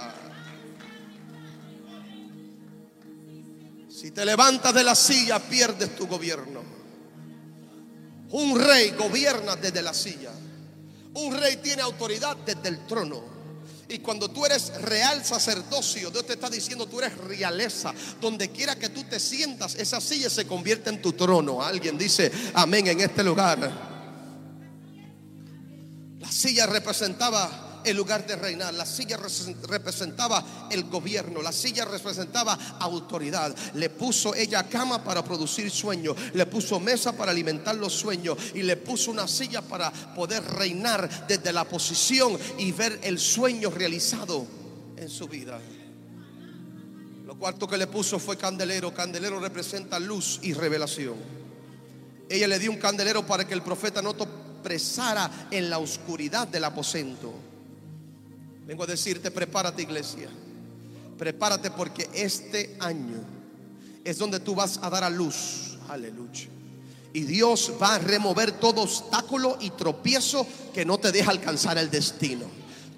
Si 4.01 4.09
te 4.09 4.25
levantas 4.25 4.73
de 4.73 4.83
la 4.83 4.95
silla, 4.95 5.37
pierdes 5.37 5.95
tu 5.95 6.07
gobierno. 6.07 6.63
Un 8.31 8.59
rey 8.59 8.95
gobierna 8.97 9.55
desde 9.55 9.83
la 9.83 9.93
silla. 9.93 10.31
Un 11.13 11.37
rey 11.37 11.57
tiene 11.57 11.83
autoridad 11.83 12.35
desde 12.37 12.67
el 12.69 12.87
trono. 12.87 13.23
Y 13.87 13.99
cuando 13.99 14.31
tú 14.31 14.43
eres 14.43 14.73
real 14.81 15.23
sacerdocio, 15.23 16.09
Dios 16.09 16.25
te 16.25 16.33
está 16.33 16.49
diciendo, 16.49 16.87
tú 16.87 16.99
eres 16.99 17.15
realeza. 17.15 17.93
Donde 18.19 18.49
quiera 18.49 18.75
que 18.75 18.89
tú 18.89 19.03
te 19.03 19.19
sientas, 19.19 19.75
esa 19.75 20.01
silla 20.01 20.31
se 20.31 20.47
convierte 20.47 20.89
en 20.89 20.99
tu 20.99 21.13
trono. 21.13 21.61
Alguien 21.61 21.95
dice 21.95 22.31
amén 22.55 22.87
en 22.87 23.01
este 23.01 23.23
lugar. 23.23 23.59
La 26.17 26.31
silla 26.31 26.65
representaba 26.65 27.70
el 27.83 27.97
lugar 27.97 28.25
de 28.25 28.35
reinar. 28.35 28.73
La 28.73 28.85
silla 28.85 29.17
representaba 29.17 30.67
el 30.69 30.83
gobierno. 30.85 31.41
La 31.41 31.51
silla 31.51 31.85
representaba 31.85 32.53
autoridad. 32.79 33.55
Le 33.75 33.89
puso 33.89 34.35
ella 34.35 34.67
cama 34.67 35.03
para 35.03 35.23
producir 35.23 35.69
sueños. 35.71 36.15
Le 36.33 36.45
puso 36.45 36.79
mesa 36.79 37.13
para 37.13 37.31
alimentar 37.31 37.75
los 37.75 37.93
sueños. 37.93 38.37
Y 38.53 38.63
le 38.63 38.77
puso 38.77 39.11
una 39.11 39.27
silla 39.27 39.61
para 39.61 39.91
poder 39.91 40.43
reinar 40.43 41.27
desde 41.27 41.53
la 41.53 41.63
posición 41.65 42.37
y 42.57 42.71
ver 42.71 42.99
el 43.03 43.19
sueño 43.19 43.69
realizado 43.69 44.45
en 44.97 45.09
su 45.09 45.27
vida. 45.27 45.59
Lo 47.25 47.37
cuarto 47.37 47.67
que 47.67 47.77
le 47.77 47.87
puso 47.87 48.19
fue 48.19 48.37
candelero. 48.37 48.93
Candelero 48.93 49.39
representa 49.39 49.99
luz 49.99 50.39
y 50.41 50.53
revelación. 50.53 51.15
Ella 52.29 52.47
le 52.47 52.59
dio 52.59 52.71
un 52.71 52.77
candelero 52.77 53.25
para 53.25 53.45
que 53.45 53.53
el 53.53 53.61
profeta 53.61 54.01
no 54.01 54.13
presara 54.61 55.47
en 55.51 55.69
la 55.69 55.79
oscuridad 55.79 56.47
del 56.47 56.63
aposento. 56.63 57.50
Vengo 58.71 58.85
a 58.85 58.87
decirte, 58.87 59.31
prepárate 59.31 59.81
iglesia. 59.81 60.29
Prepárate 61.17 61.71
porque 61.71 62.09
este 62.13 62.77
año 62.79 63.21
es 64.01 64.17
donde 64.17 64.39
tú 64.39 64.55
vas 64.55 64.79
a 64.81 64.89
dar 64.89 65.03
a 65.03 65.09
luz. 65.09 65.77
Aleluya. 65.89 66.47
Y 67.11 67.23
Dios 67.23 67.73
va 67.81 67.95
a 67.95 67.99
remover 67.99 68.53
todo 68.53 68.83
obstáculo 68.83 69.57
y 69.59 69.71
tropiezo 69.71 70.47
que 70.73 70.85
no 70.85 70.97
te 70.99 71.11
deja 71.11 71.31
alcanzar 71.31 71.77
el 71.77 71.91
destino 71.91 72.45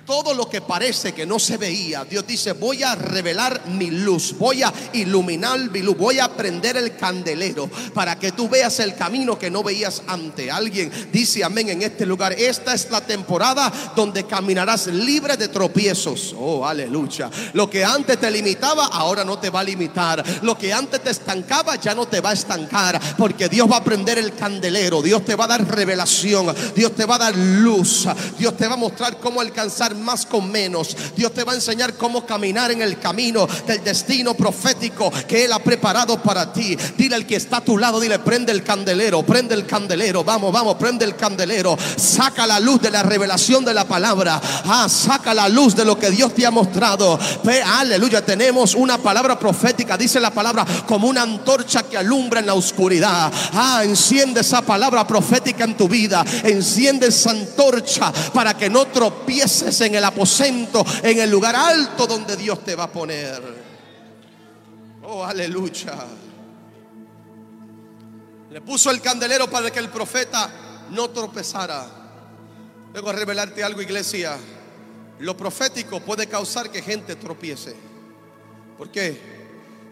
todo 0.05 0.33
lo 0.33 0.49
que 0.49 0.61
parece 0.61 1.13
que 1.13 1.25
no 1.25 1.39
se 1.39 1.57
veía, 1.57 2.05
Dios 2.05 2.25
dice, 2.27 2.53
voy 2.53 2.83
a 2.83 2.95
revelar 2.95 3.67
mi 3.67 3.89
luz, 3.89 4.35
voy 4.37 4.63
a 4.63 4.73
iluminar 4.93 5.59
mi 5.71 5.81
luz, 5.81 5.97
voy 5.97 6.19
a 6.19 6.33
prender 6.35 6.77
el 6.77 6.95
candelero 6.95 7.69
para 7.93 8.17
que 8.17 8.31
tú 8.31 8.49
veas 8.49 8.79
el 8.79 8.95
camino 8.95 9.37
que 9.37 9.49
no 9.49 9.63
veías 9.63 10.01
antes. 10.07 10.51
Alguien 10.51 10.91
dice 11.11 11.43
amén 11.43 11.69
en 11.69 11.81
este 11.81 12.05
lugar. 12.05 12.33
Esta 12.33 12.73
es 12.73 12.89
la 12.89 13.01
temporada 13.01 13.71
donde 13.95 14.25
caminarás 14.25 14.87
libre 14.87 15.37
de 15.37 15.47
tropiezos. 15.47 16.35
Oh, 16.37 16.65
aleluya. 16.65 17.29
Lo 17.53 17.69
que 17.69 17.83
antes 17.85 18.19
te 18.19 18.29
limitaba, 18.29 18.85
ahora 18.87 19.23
no 19.23 19.39
te 19.39 19.49
va 19.49 19.61
a 19.61 19.63
limitar. 19.63 20.23
Lo 20.41 20.57
que 20.57 20.73
antes 20.73 21.01
te 21.03 21.11
estancaba, 21.11 21.75
ya 21.75 21.95
no 21.95 22.07
te 22.07 22.21
va 22.21 22.31
a 22.31 22.33
estancar. 22.33 22.99
Porque 23.17 23.49
Dios 23.49 23.71
va 23.71 23.77
a 23.77 23.83
prender 23.83 24.17
el 24.17 24.35
candelero. 24.35 25.01
Dios 25.01 25.23
te 25.23 25.35
va 25.35 25.45
a 25.45 25.49
dar 25.49 25.67
revelación. 25.67 26.53
Dios 26.75 26.93
te 26.95 27.05
va 27.05 27.15
a 27.15 27.19
dar 27.19 27.35
luz. 27.35 28.07
Dios 28.37 28.57
te 28.57 28.67
va 28.67 28.73
a 28.73 28.77
mostrar 28.77 29.17
cómo 29.19 29.41
alcanzar 29.41 29.92
más 30.01 30.25
con 30.25 30.49
menos. 30.51 30.95
Dios 31.15 31.33
te 31.33 31.43
va 31.43 31.53
a 31.53 31.55
enseñar 31.55 31.95
cómo 31.95 32.25
caminar 32.25 32.71
en 32.71 32.81
el 32.81 32.99
camino 32.99 33.47
del 33.67 33.83
destino 33.83 34.33
profético 34.33 35.11
que 35.27 35.45
Él 35.45 35.51
ha 35.51 35.59
preparado 35.59 36.21
para 36.21 36.51
ti. 36.51 36.77
Dile 36.97 37.15
al 37.15 37.25
que 37.25 37.35
está 37.35 37.57
a 37.57 37.63
tu 37.63 37.77
lado, 37.77 37.99
dile, 37.99 38.19
prende 38.19 38.51
el 38.51 38.63
candelero, 38.63 39.23
prende 39.23 39.55
el 39.55 39.65
candelero, 39.65 40.23
vamos, 40.23 40.51
vamos, 40.51 40.75
prende 40.75 41.05
el 41.05 41.15
candelero. 41.15 41.77
Saca 41.95 42.47
la 42.47 42.59
luz 42.59 42.81
de 42.81 42.91
la 42.91 43.03
revelación 43.03 43.65
de 43.65 43.73
la 43.73 43.85
palabra. 43.85 44.41
Ah, 44.65 44.87
saca 44.89 45.33
la 45.33 45.49
luz 45.49 45.75
de 45.75 45.85
lo 45.85 45.97
que 45.97 46.11
Dios 46.11 46.33
te 46.33 46.45
ha 46.45 46.51
mostrado. 46.51 47.19
aleluya, 47.65 48.25
tenemos 48.25 48.75
una 48.75 48.97
palabra 48.97 49.37
profética, 49.37 49.97
dice 49.97 50.19
la 50.19 50.31
palabra, 50.31 50.65
como 50.87 51.07
una 51.07 51.21
antorcha 51.21 51.83
que 51.83 51.97
alumbra 51.97 52.39
en 52.39 52.47
la 52.47 52.53
oscuridad. 52.53 53.31
Ah, 53.53 53.81
enciende 53.83 54.41
esa 54.41 54.61
palabra 54.61 55.05
profética 55.05 55.63
en 55.63 55.75
tu 55.75 55.87
vida. 55.87 56.23
Enciende 56.43 57.07
esa 57.07 57.31
antorcha 57.31 58.11
para 58.33 58.55
que 58.55 58.69
no 58.69 58.85
tropieces 58.87 59.79
en 59.85 59.95
el 59.95 60.03
aposento, 60.03 60.85
en 61.01 61.19
el 61.19 61.29
lugar 61.29 61.55
alto 61.55 62.07
donde 62.07 62.35
Dios 62.35 62.63
te 62.63 62.75
va 62.75 62.85
a 62.85 62.91
poner. 62.91 63.41
Oh, 65.03 65.23
aleluya. 65.23 65.95
Le 68.49 68.61
puso 68.61 68.91
el 68.91 69.01
candelero 69.01 69.49
para 69.49 69.71
que 69.71 69.79
el 69.79 69.89
profeta 69.89 70.49
no 70.91 71.09
tropezara. 71.09 71.85
Luego 72.93 73.09
a 73.09 73.13
revelarte 73.13 73.63
algo, 73.63 73.81
iglesia. 73.81 74.37
Lo 75.19 75.35
profético 75.35 75.99
puede 76.01 76.27
causar 76.27 76.69
que 76.69 76.81
gente 76.81 77.15
tropiece. 77.15 77.75
¿Por 78.77 78.89
qué? 78.91 79.19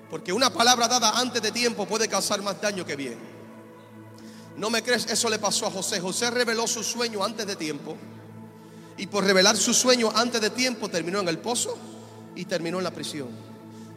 Porque 0.09 0.33
una 0.33 0.51
palabra 0.51 0.87
dada 0.87 1.19
antes 1.19 1.41
de 1.41 1.51
tiempo 1.51 1.85
puede 1.85 2.07
causar 2.07 2.41
más 2.41 2.61
daño 2.61 2.85
que 2.85 2.95
bien. 2.95 3.17
¿No 4.57 4.69
me 4.69 4.83
crees? 4.83 5.05
Eso 5.07 5.29
le 5.29 5.39
pasó 5.39 5.65
a 5.65 5.71
José. 5.71 5.99
José 5.99 6.29
reveló 6.29 6.67
su 6.67 6.83
sueño 6.83 7.23
antes 7.23 7.47
de 7.47 7.55
tiempo. 7.55 7.97
Y 8.97 9.07
por 9.07 9.23
revelar 9.23 9.57
su 9.57 9.73
sueño 9.73 10.11
antes 10.13 10.41
de 10.41 10.49
tiempo 10.49 10.89
terminó 10.89 11.19
en 11.19 11.27
el 11.27 11.39
pozo 11.39 11.77
y 12.35 12.45
terminó 12.45 12.77
en 12.77 12.83
la 12.83 12.91
prisión. 12.91 13.29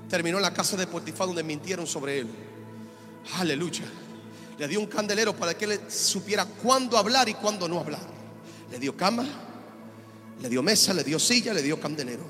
Terminó 0.09 0.38
en 0.38 0.42
la 0.42 0.54
casa 0.54 0.76
de 0.76 0.87
Potifar 0.87 1.26
donde 1.26 1.42
mintieron 1.42 1.87
sobre 1.87 2.20
él. 2.20 2.28
Aleluya. 3.38 3.85
Le 4.59 4.68
dio 4.68 4.80
un 4.80 4.87
candelero 4.87 5.35
para 5.35 5.54
que 5.57 5.64
él 5.64 5.80
supiera 5.88 6.44
cuándo 6.44 6.96
hablar 6.96 7.28
y 7.28 7.35
cuándo 7.35 7.68
no 7.68 7.80
hablar. 7.80 8.07
Le 8.70 8.78
dio 8.78 8.96
cama, 8.96 9.24
le 10.40 10.48
dio 10.48 10.62
mesa, 10.62 10.94
le 10.94 11.02
dio 11.02 11.18
silla, 11.18 11.52
le 11.52 11.62
dio 11.62 11.80
candelero. 11.80 12.24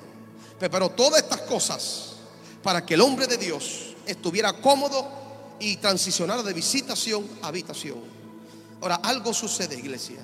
Preparó 0.58 0.90
todas 0.90 1.22
estas 1.22 1.42
cosas 1.42 2.12
para 2.62 2.84
que 2.84 2.94
el 2.94 3.02
hombre 3.02 3.26
de 3.26 3.36
Dios 3.36 3.94
estuviera 4.06 4.52
cómodo 4.60 5.06
y 5.60 5.76
transicionara 5.76 6.42
de 6.42 6.52
visitación 6.52 7.28
a 7.42 7.48
habitación. 7.48 7.98
Ahora, 8.80 8.96
algo 8.96 9.32
sucede, 9.34 9.76
iglesia. 9.76 10.20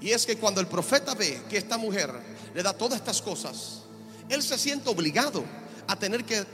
Y 0.00 0.10
es 0.10 0.26
que 0.26 0.36
cuando 0.36 0.60
el 0.60 0.66
profeta 0.66 1.14
ve 1.14 1.42
que 1.48 1.56
esta 1.56 1.78
mujer 1.78 2.12
le 2.54 2.62
da 2.62 2.72
todas 2.72 2.98
estas 2.98 3.22
cosas, 3.22 3.82
él 4.28 4.42
se 4.42 4.58
siente 4.58 4.88
obligado 4.88 5.44
a 5.86 5.96
tener 5.96 6.24
que 6.24 6.44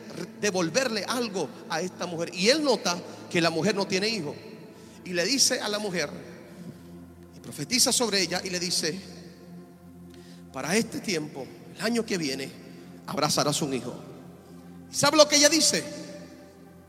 devolverle 0.41 1.05
algo 1.05 1.49
a 1.69 1.81
esta 1.81 2.07
mujer. 2.07 2.31
Y 2.35 2.49
él 2.49 2.63
nota 2.63 2.97
que 3.31 3.41
la 3.41 3.51
mujer 3.51 3.75
no 3.75 3.87
tiene 3.87 4.09
hijo. 4.09 4.35
Y 5.05 5.13
le 5.13 5.25
dice 5.25 5.61
a 5.61 5.69
la 5.69 5.79
mujer, 5.79 6.11
y 7.37 7.41
profetiza 7.41 7.93
sobre 7.93 8.21
ella 8.21 8.41
y 8.45 8.51
le 8.51 8.61
dice, 8.61 8.99
para 10.53 10.77
este 10.77 11.01
tiempo, 11.01 11.47
el 11.77 11.83
año 11.83 12.05
que 12.05 12.19
viene, 12.19 12.51
abrazarás 13.07 13.61
un 13.63 13.75
hijo. 13.75 13.95
¿Y 14.91 14.95
sabe 14.95 15.17
lo 15.17 15.27
que 15.27 15.37
ella 15.37 15.49
dice? 15.49 15.83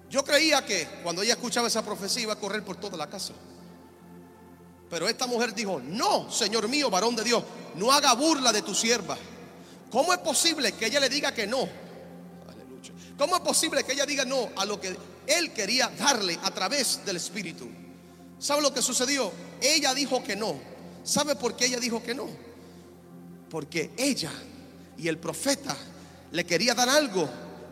Yo 0.10 0.24
creía 0.24 0.64
que 0.64 0.88
cuando 1.02 1.24
ella 1.24 1.34
escuchaba 1.34 1.68
esa 1.68 1.84
profecía 1.84 2.24
iba 2.24 2.34
a 2.34 2.40
correr 2.40 2.64
por 2.64 2.76
toda 2.76 2.98
la 2.98 3.10
casa. 3.10 3.34
Pero 4.94 5.10
esta 5.10 5.26
mujer 5.26 5.56
dijo, 5.56 5.82
no, 5.84 6.32
Señor 6.32 6.68
mío, 6.68 6.88
varón 6.88 7.16
de 7.16 7.24
Dios, 7.24 7.44
no 7.78 7.92
haga 7.92 8.14
burla 8.14 8.54
de 8.54 8.62
tu 8.62 8.76
sierva. 8.76 9.18
¿Cómo 9.90 10.14
es 10.14 10.20
posible 10.20 10.74
que 10.74 10.86
ella 10.86 11.00
le 11.00 11.10
diga 11.10 11.32
que 11.32 11.48
no? 11.48 11.68
¿Cómo 13.18 13.36
es 13.36 13.42
posible 13.42 13.84
que 13.84 13.94
ella 13.94 14.06
diga 14.06 14.24
no 14.24 14.50
a 14.56 14.66
lo 14.66 14.80
que 14.80 14.96
él 15.26 15.52
quería 15.52 15.88
darle 15.98 16.38
a 16.44 16.52
través 16.52 17.04
del 17.04 17.16
Espíritu? 17.16 17.68
¿Sabe 18.38 18.62
lo 18.62 18.72
que 18.72 18.84
sucedió? 18.84 19.32
Ella 19.60 19.96
dijo 19.96 20.24
que 20.24 20.36
no. 20.36 20.60
¿Sabe 21.04 21.36
por 21.36 21.56
qué 21.56 21.66
ella 21.66 21.80
dijo 21.80 22.04
que 22.04 22.14
no? 22.14 22.28
Porque 23.50 23.94
ella 23.98 24.32
y 24.96 25.08
el 25.08 25.18
profeta 25.18 25.76
le 26.34 26.46
quería 26.46 26.76
dar 26.76 26.90
algo 26.90 27.28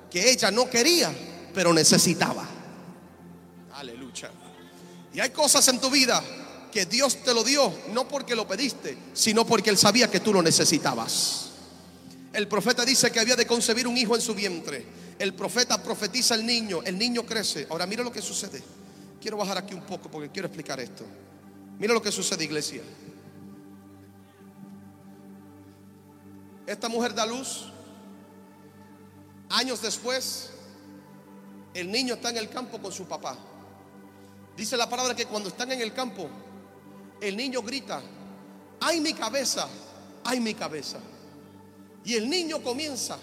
que 0.09 0.31
ella 0.31 0.49
no 0.49 0.67
quería, 0.67 1.13
pero 1.53 1.71
necesitaba. 1.71 2.47
Aleluya. 3.75 4.31
Y 5.13 5.19
hay 5.19 5.29
cosas 5.29 5.67
en 5.67 5.79
tu 5.79 5.91
vida 5.91 6.23
que 6.71 6.85
Dios 6.85 7.17
te 7.23 7.33
lo 7.33 7.43
dio, 7.43 7.71
no 7.89 8.07
porque 8.07 8.35
lo 8.35 8.47
pediste, 8.47 8.97
sino 9.13 9.45
porque 9.45 9.69
Él 9.69 9.77
sabía 9.77 10.09
que 10.09 10.19
tú 10.19 10.33
lo 10.33 10.41
necesitabas. 10.41 11.49
El 12.33 12.47
profeta 12.47 12.85
dice 12.85 13.11
que 13.11 13.19
había 13.19 13.35
de 13.35 13.45
concebir 13.45 13.87
un 13.87 13.97
hijo 13.97 14.15
en 14.15 14.21
su 14.21 14.33
vientre. 14.33 14.85
El 15.19 15.33
profeta 15.33 15.83
profetiza 15.83 16.33
al 16.33 16.45
niño, 16.45 16.81
el 16.83 16.97
niño 16.97 17.25
crece. 17.25 17.67
Ahora 17.69 17.85
mira 17.85 18.03
lo 18.03 18.11
que 18.11 18.21
sucede. 18.21 18.63
Quiero 19.21 19.37
bajar 19.37 19.57
aquí 19.57 19.73
un 19.73 19.81
poco 19.81 20.09
porque 20.09 20.29
quiero 20.29 20.47
explicar 20.47 20.79
esto. 20.79 21.03
Mira 21.77 21.93
lo 21.93 22.01
que 22.01 22.11
sucede, 22.11 22.43
iglesia. 22.43 22.81
Esta 26.65 26.87
mujer 26.87 27.13
da 27.13 27.25
luz. 27.25 27.65
Años 29.49 29.81
después, 29.81 30.51
el 31.73 31.91
niño 31.91 32.13
está 32.13 32.29
en 32.29 32.37
el 32.37 32.49
campo 32.49 32.81
con 32.81 32.91
su 32.91 33.05
papá. 33.05 33.37
Dice 34.55 34.77
la 34.77 34.89
palabra 34.89 35.15
que 35.15 35.25
cuando 35.25 35.49
están 35.49 35.71
en 35.71 35.81
el 35.81 35.93
campo, 35.93 36.29
el 37.21 37.37
niño 37.37 37.61
grita, 37.61 38.01
ay 38.81 38.99
mi 38.99 39.13
cabeza, 39.13 39.67
ay 40.25 40.39
mi 40.39 40.53
cabeza. 40.53 40.97
Y 42.03 42.15
el 42.15 42.29
niño 42.29 42.61
comienza 42.63 43.17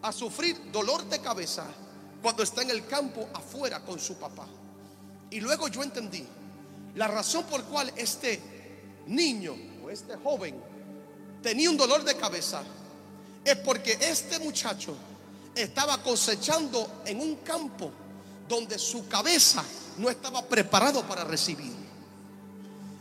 a 0.00 0.12
sufrir 0.12 0.70
dolor 0.70 1.04
de 1.06 1.18
cabeza 1.20 1.66
cuando 2.22 2.42
está 2.44 2.62
en 2.62 2.70
el 2.70 2.86
campo 2.86 3.28
afuera 3.34 3.84
con 3.84 3.98
su 3.98 4.16
papá. 4.16 4.46
Y 5.30 5.40
luego 5.40 5.68
yo 5.68 5.82
entendí 5.82 6.24
la 6.94 7.08
razón 7.08 7.44
por 7.44 7.64
cual 7.64 7.92
este 7.96 8.40
niño 9.08 9.56
o 9.84 9.90
este 9.90 10.16
joven 10.16 10.54
tenía 11.42 11.68
un 11.68 11.76
dolor 11.76 12.04
de 12.04 12.16
cabeza 12.16 12.62
es 13.44 13.56
porque 13.56 13.98
este 14.00 14.38
muchacho 14.38 14.94
estaba 15.54 16.02
cosechando 16.02 17.02
en 17.04 17.20
un 17.20 17.36
campo 17.36 17.90
donde 18.48 18.78
su 18.78 19.08
cabeza 19.08 19.64
no 19.98 20.08
estaba 20.08 20.42
preparado 20.42 21.02
para 21.02 21.24
recibir. 21.24 21.83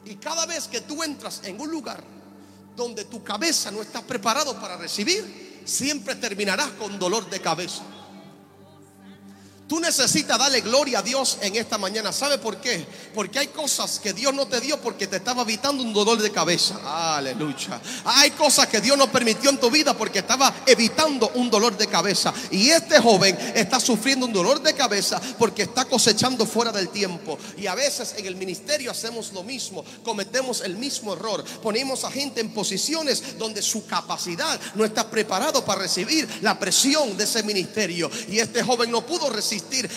Y 0.05 0.15
cada 0.15 0.45
vez 0.45 0.67
que 0.67 0.81
tú 0.81 1.03
entras 1.03 1.41
en 1.43 1.59
un 1.59 1.69
lugar 1.69 2.03
donde 2.75 3.05
tu 3.05 3.23
cabeza 3.23 3.71
no 3.71 3.81
está 3.81 4.01
preparado 4.01 4.59
para 4.59 4.77
recibir, 4.77 5.61
siempre 5.65 6.15
terminarás 6.15 6.71
con 6.71 6.97
dolor 6.99 7.29
de 7.29 7.39
cabeza. 7.39 7.83
Tú 9.73 9.79
necesitas 9.79 10.38
darle 10.38 10.62
gloria 10.62 10.99
a 10.99 11.01
Dios 11.01 11.39
en 11.41 11.55
esta 11.55 11.79
mañana. 11.79 12.12
¿Sabe 12.12 12.38
por 12.38 12.57
qué? 12.57 12.86
Porque 13.12 13.39
hay 13.39 13.47
cosas 13.47 13.97
que 13.97 14.13
Dios 14.13 14.31
no 14.31 14.45
te 14.45 14.62
dio 14.62 14.79
porque 14.79 15.07
te 15.07 15.15
estaba 15.15 15.41
evitando 15.41 15.81
un 15.81 15.91
dolor 15.91 16.21
de 16.21 16.31
cabeza. 16.31 17.15
Aleluya. 17.15 17.81
Hay 18.05 18.29
cosas 18.29 18.67
que 18.67 18.79
Dios 18.81 18.95
no 18.95 19.12
permitió 19.12 19.49
en 19.49 19.59
tu 19.59 19.71
vida 19.71 19.97
porque 19.97 20.19
estaba 20.19 20.53
evitando 20.67 21.31
un 21.33 21.49
dolor 21.49 21.75
de 21.75 21.88
cabeza. 21.88 22.31
Y 22.51 22.69
este 22.69 22.99
joven 22.99 23.36
está 23.55 23.79
sufriendo 23.79 24.27
un 24.27 24.33
dolor 24.33 24.62
de 24.62 24.75
cabeza 24.75 25.19
porque 25.39 25.63
está 25.63 25.86
cosechando 25.86 26.45
fuera 26.45 26.71
del 26.71 26.89
tiempo. 26.89 27.39
Y 27.57 27.65
a 27.65 27.73
veces 27.73 28.13
en 28.15 28.27
el 28.27 28.36
ministerio 28.36 28.91
hacemos 28.91 29.33
lo 29.33 29.41
mismo. 29.41 29.83
Cometemos 30.03 30.62
el 30.62 30.75
mismo 30.75 31.13
error. 31.13 31.43
Ponemos 31.63 32.03
a 32.03 32.12
gente 32.12 32.41
en 32.41 32.53
posiciones 32.53 33.39
donde 33.39 33.63
su 33.63 33.88
capacidad 33.88 34.62
no 34.75 34.86
está 34.86 35.09
preparado 35.09 35.65
para 35.65 35.81
recibir 35.81 36.29
la 36.41 36.59
presión 36.59 37.17
de 37.17 37.23
ese 37.23 37.41
ministerio. 37.41 38.12
Y 38.29 38.38
este 38.38 38.62
joven 38.62 38.91
no 38.91 39.03
pudo 39.03 39.31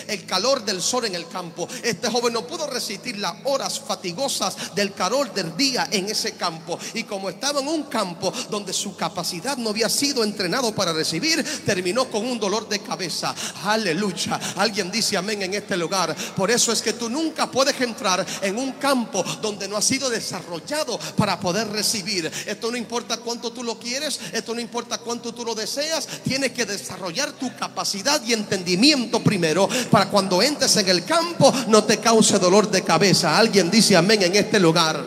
el 0.07 0.25
calor 0.25 0.63
del 0.63 0.81
sol 0.81 1.05
en 1.05 1.15
el 1.15 1.27
campo. 1.27 1.67
Este 1.83 2.09
joven 2.09 2.33
no 2.33 2.45
pudo 2.47 2.67
resistir 2.67 3.17
las 3.17 3.35
horas 3.43 3.79
fatigosas 3.79 4.75
del 4.75 4.93
calor 4.93 5.33
del 5.33 5.55
día 5.55 5.87
en 5.91 6.09
ese 6.09 6.33
campo. 6.33 6.79
Y 6.93 7.03
como 7.03 7.29
estaba 7.29 7.59
en 7.61 7.67
un 7.67 7.83
campo 7.83 8.33
donde 8.49 8.73
su 8.73 8.95
capacidad 8.95 9.57
no 9.57 9.69
había 9.69 9.89
sido 9.89 10.23
entrenado 10.23 10.73
para 10.73 10.93
recibir, 10.93 11.43
terminó 11.65 12.09
con 12.09 12.25
un 12.25 12.39
dolor 12.39 12.67
de 12.69 12.79
cabeza. 12.79 13.33
Aleluya. 13.63 14.39
Alguien 14.55 14.91
dice 14.91 15.17
amén 15.17 15.41
en 15.41 15.53
este 15.53 15.77
lugar. 15.77 16.15
Por 16.35 16.51
eso 16.51 16.71
es 16.71 16.81
que 16.81 16.93
tú 16.93 17.09
nunca 17.09 17.49
puedes 17.49 17.79
entrar 17.81 18.25
en 18.41 18.57
un 18.57 18.73
campo 18.73 19.23
donde 19.41 19.67
no 19.67 19.77
ha 19.77 19.81
sido 19.81 20.09
desarrollado 20.09 20.99
para 21.15 21.39
poder 21.39 21.67
recibir. 21.69 22.31
Esto 22.45 22.71
no 22.71 22.77
importa 22.77 23.17
cuánto 23.17 23.51
tú 23.51 23.63
lo 23.63 23.77
quieres, 23.77 24.19
esto 24.31 24.53
no 24.53 24.61
importa 24.61 24.97
cuánto 24.97 25.33
tú 25.33 25.43
lo 25.43 25.55
deseas, 25.55 26.07
tienes 26.23 26.51
que 26.51 26.65
desarrollar 26.65 27.31
tu 27.33 27.55
capacidad 27.55 28.21
y 28.23 28.33
entendimiento 28.33 29.21
primero 29.21 29.46
para 29.89 30.09
cuando 30.09 30.41
entres 30.41 30.75
en 30.77 30.89
el 30.89 31.05
campo 31.05 31.53
no 31.67 31.83
te 31.83 31.99
cause 31.99 32.39
dolor 32.39 32.69
de 32.69 32.83
cabeza. 32.83 33.37
Alguien 33.37 33.69
dice 33.69 33.95
amén 33.95 34.23
en 34.23 34.35
este 34.35 34.59
lugar. 34.59 35.03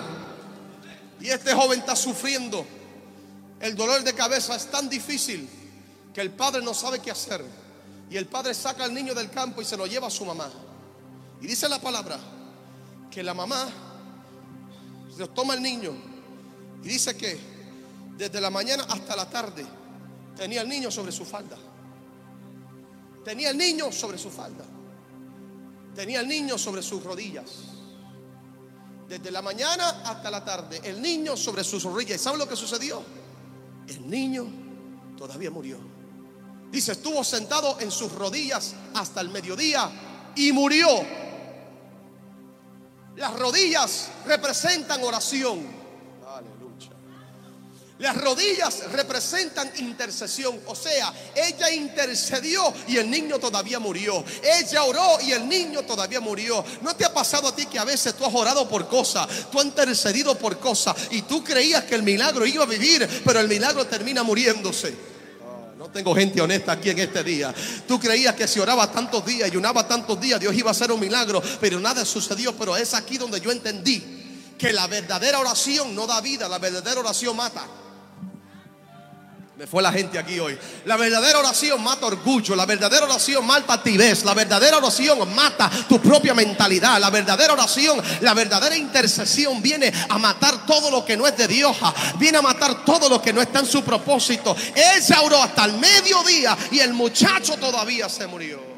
Y 1.21 1.29
este 1.29 1.55
joven 1.55 1.81
está 1.81 1.95
sufriendo. 1.95 2.65
El 3.61 3.77
dolor 3.77 4.03
de 4.03 4.15
cabeza 4.15 4.57
es 4.57 4.71
tan 4.71 4.89
difícil 4.89 5.49
que 6.15 6.21
el 6.21 6.31
padre 6.31 6.63
no 6.63 6.75
sabe 6.75 7.01
qué 7.01 7.11
hacer. 7.11 7.45
Y 8.11 8.17
el 8.17 8.27
padre 8.27 8.55
saca 8.55 8.85
al 8.85 8.95
niño 8.95 9.15
del 9.15 9.31
campo 9.31 9.63
y 9.63 9.65
se 9.65 9.77
lo 9.77 9.87
lleva 9.87 10.09
a 10.09 10.11
su 10.11 10.25
mamá. 10.25 10.51
Y 11.41 11.47
dice 11.47 11.69
la 11.69 11.79
palabra 11.79 12.19
que 13.11 13.23
la 13.23 13.35
mamá 13.35 13.69
se 15.17 15.27
toma 15.29 15.55
el 15.55 15.63
niño 15.63 15.93
y 16.83 16.89
dice 16.89 17.17
que 17.17 17.39
desde 18.17 18.41
la 18.41 18.51
mañana 18.51 18.85
hasta 18.89 19.17
la 19.17 19.29
tarde 19.29 19.65
tenía 20.37 20.63
el 20.63 20.69
niño 20.69 20.91
sobre 20.91 21.13
su 21.13 21.25
falda. 21.25 21.57
Tenía 23.25 23.51
el 23.51 23.59
niño 23.59 23.93
sobre 23.93 24.19
su 24.19 24.31
falda. 24.31 24.65
Tenía 25.95 26.21
el 26.21 26.29
niño 26.29 26.57
sobre 26.57 26.83
sus 26.83 27.03
rodillas. 27.03 27.51
Desde 29.09 29.31
la 29.31 29.43
mañana 29.43 30.03
hasta 30.05 30.31
la 30.31 30.45
tarde, 30.45 30.81
el 30.85 31.03
niño 31.03 31.37
sobre 31.37 31.65
sus 31.65 31.83
rodillas. 31.83 32.21
¿Y 32.21 32.25
sabe 32.25 32.39
lo 32.39 32.49
que 32.49 32.57
sucedió? 32.57 33.03
El 33.89 34.09
niño 34.09 34.47
todavía 35.17 35.51
murió. 35.51 35.79
Dice, 36.71 36.93
estuvo 36.93 37.25
sentado 37.25 37.81
en 37.81 37.91
sus 37.91 38.13
rodillas 38.13 38.75
hasta 38.95 39.21
el 39.21 39.29
mediodía 39.29 39.91
y 40.37 40.53
murió. 40.53 40.87
Las 43.17 43.37
rodillas 43.39 44.09
representan 44.27 45.03
oración. 45.03 45.80
Las 48.01 48.17
rodillas 48.17 48.91
representan 48.93 49.71
intercesión. 49.77 50.59
O 50.67 50.75
sea, 50.75 51.13
ella 51.35 51.71
intercedió 51.71 52.73
y 52.89 52.97
el 52.97 53.11
niño 53.11 53.39
todavía 53.39 53.79
murió. 53.79 54.25
Ella 54.43 54.85
oró 54.85 55.19
y 55.21 55.33
el 55.33 55.47
niño 55.47 55.83
todavía 55.83 56.19
murió. 56.19 56.65
¿No 56.81 56.97
te 56.97 57.05
ha 57.05 57.13
pasado 57.13 57.49
a 57.49 57.55
ti 57.55 57.67
que 57.67 57.79
a 57.79 57.85
veces 57.85 58.15
tú 58.15 58.25
has 58.25 58.35
orado 58.35 58.67
por 58.67 58.89
cosas, 58.89 59.29
tú 59.53 59.59
has 59.59 59.67
intercedido 59.67 60.35
por 60.35 60.59
cosas 60.59 60.97
y 61.11 61.23
tú 61.23 61.45
creías 61.45 61.85
que 61.85 61.95
el 61.95 62.03
milagro 62.03 62.47
iba 62.47 62.65
a 62.65 62.67
vivir, 62.67 63.07
pero 63.23 63.39
el 63.39 63.49
milagro 63.49 63.87
termina 63.87 64.23
muriéndose? 64.23 64.95
No 65.77 65.91
tengo 65.91 66.15
gente 66.15 66.41
honesta 66.41 66.73
aquí 66.73 66.89
en 66.89 67.01
este 67.01 67.23
día. 67.23 67.55
Tú 67.87 68.01
creías 68.01 68.35
que 68.35 68.49
si 68.49 68.61
oraba 68.61 68.91
tantos 68.91 69.27
días 69.27 69.53
y 69.53 69.59
unaba 69.59 69.87
tantos 69.87 70.19
días, 70.19 70.41
Dios 70.41 70.55
iba 70.55 70.71
a 70.71 70.73
hacer 70.73 70.91
un 70.91 71.01
milagro, 71.01 71.43
pero 71.61 71.79
nada 71.79 72.07
sucedió. 72.07 72.57
Pero 72.57 72.79
es 72.79 72.95
aquí 72.95 73.19
donde 73.19 73.43
yo 73.43 73.53
entendí 73.53 74.55
que 74.57 74.73
la 74.73 74.87
verdadera 74.87 75.39
oración 75.39 75.95
no 75.95 76.07
da 76.07 76.23
vida, 76.23 76.49
la 76.49 76.59
verdadera 76.59 77.01
oración 77.01 77.37
mata. 77.37 77.67
Me 79.61 79.67
fue 79.67 79.83
la 79.83 79.93
gente 79.93 80.19
aquí 80.19 80.41
hoy. 80.41 80.59
La 80.87 80.97
verdadera 80.97 81.39
oración 81.39 81.83
mata 81.83 82.07
orgullo. 82.07 82.57
La 82.57 82.65
verdadera 82.65 83.05
oración 83.05 83.47
mata 83.47 83.75
actividad. 83.75 84.17
La 84.25 84.33
verdadera 84.33 84.79
oración 84.79 85.35
mata 85.35 85.71
tu 85.87 86.01
propia 86.01 86.33
mentalidad. 86.33 86.99
La 86.99 87.11
verdadera 87.11 87.53
oración, 87.53 88.01
la 88.23 88.33
verdadera 88.33 88.75
intercesión 88.75 89.61
viene 89.61 89.93
a 90.09 90.17
matar 90.17 90.65
todo 90.65 90.91
lo 90.91 91.05
que 91.05 91.15
no 91.15 91.27
es 91.27 91.37
de 91.37 91.47
Dios. 91.47 91.77
Viene 92.19 92.39
a 92.39 92.43
matar 92.43 92.87
todo 92.87 93.11
lo 93.11 93.21
que 93.21 93.35
no 93.35 93.43
está 93.43 93.59
en 93.59 93.67
su 93.67 93.85
propósito. 93.85 94.57
Él 94.75 95.03
se 95.03 95.15
oró 95.19 95.43
hasta 95.43 95.67
el 95.67 95.75
mediodía 95.75 96.57
y 96.71 96.79
el 96.79 96.95
muchacho 96.95 97.59
todavía 97.59 98.09
se 98.09 98.27
murió. 98.27 98.70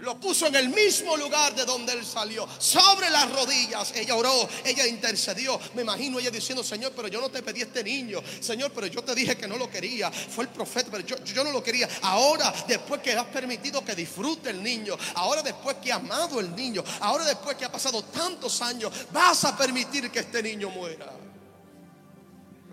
Lo 0.00 0.18
puso 0.18 0.46
en 0.46 0.54
el 0.54 0.70
mismo 0.70 1.14
lugar 1.14 1.54
de 1.54 1.66
donde 1.66 1.92
él 1.92 2.06
salió, 2.06 2.48
sobre 2.58 3.10
las 3.10 3.30
rodillas. 3.30 3.92
Ella 3.94 4.14
oró, 4.14 4.48
ella 4.64 4.86
intercedió. 4.86 5.60
Me 5.74 5.82
imagino 5.82 6.18
ella 6.18 6.30
diciendo, 6.30 6.64
Señor, 6.64 6.92
pero 6.96 7.08
yo 7.08 7.20
no 7.20 7.28
te 7.28 7.42
pedí 7.42 7.60
este 7.60 7.84
niño. 7.84 8.22
Señor, 8.40 8.72
pero 8.74 8.86
yo 8.86 9.04
te 9.04 9.14
dije 9.14 9.36
que 9.36 9.46
no 9.46 9.58
lo 9.58 9.68
quería. 9.68 10.10
Fue 10.10 10.44
el 10.44 10.50
profeta, 10.50 10.88
pero 10.90 11.04
yo, 11.04 11.22
yo 11.22 11.44
no 11.44 11.52
lo 11.52 11.62
quería. 11.62 11.86
Ahora, 12.00 12.50
después 12.66 13.02
que 13.02 13.12
has 13.12 13.26
permitido 13.26 13.84
que 13.84 13.94
disfrute 13.94 14.48
el 14.48 14.62
niño, 14.62 14.96
ahora 15.16 15.42
después 15.42 15.76
que 15.82 15.92
ha 15.92 15.96
amado 15.96 16.40
el 16.40 16.56
niño, 16.56 16.82
ahora 17.00 17.26
después 17.26 17.56
que 17.56 17.66
ha 17.66 17.72
pasado 17.72 18.02
tantos 18.04 18.62
años, 18.62 18.90
vas 19.12 19.44
a 19.44 19.54
permitir 19.54 20.10
que 20.10 20.20
este 20.20 20.42
niño 20.42 20.70
muera. 20.70 21.12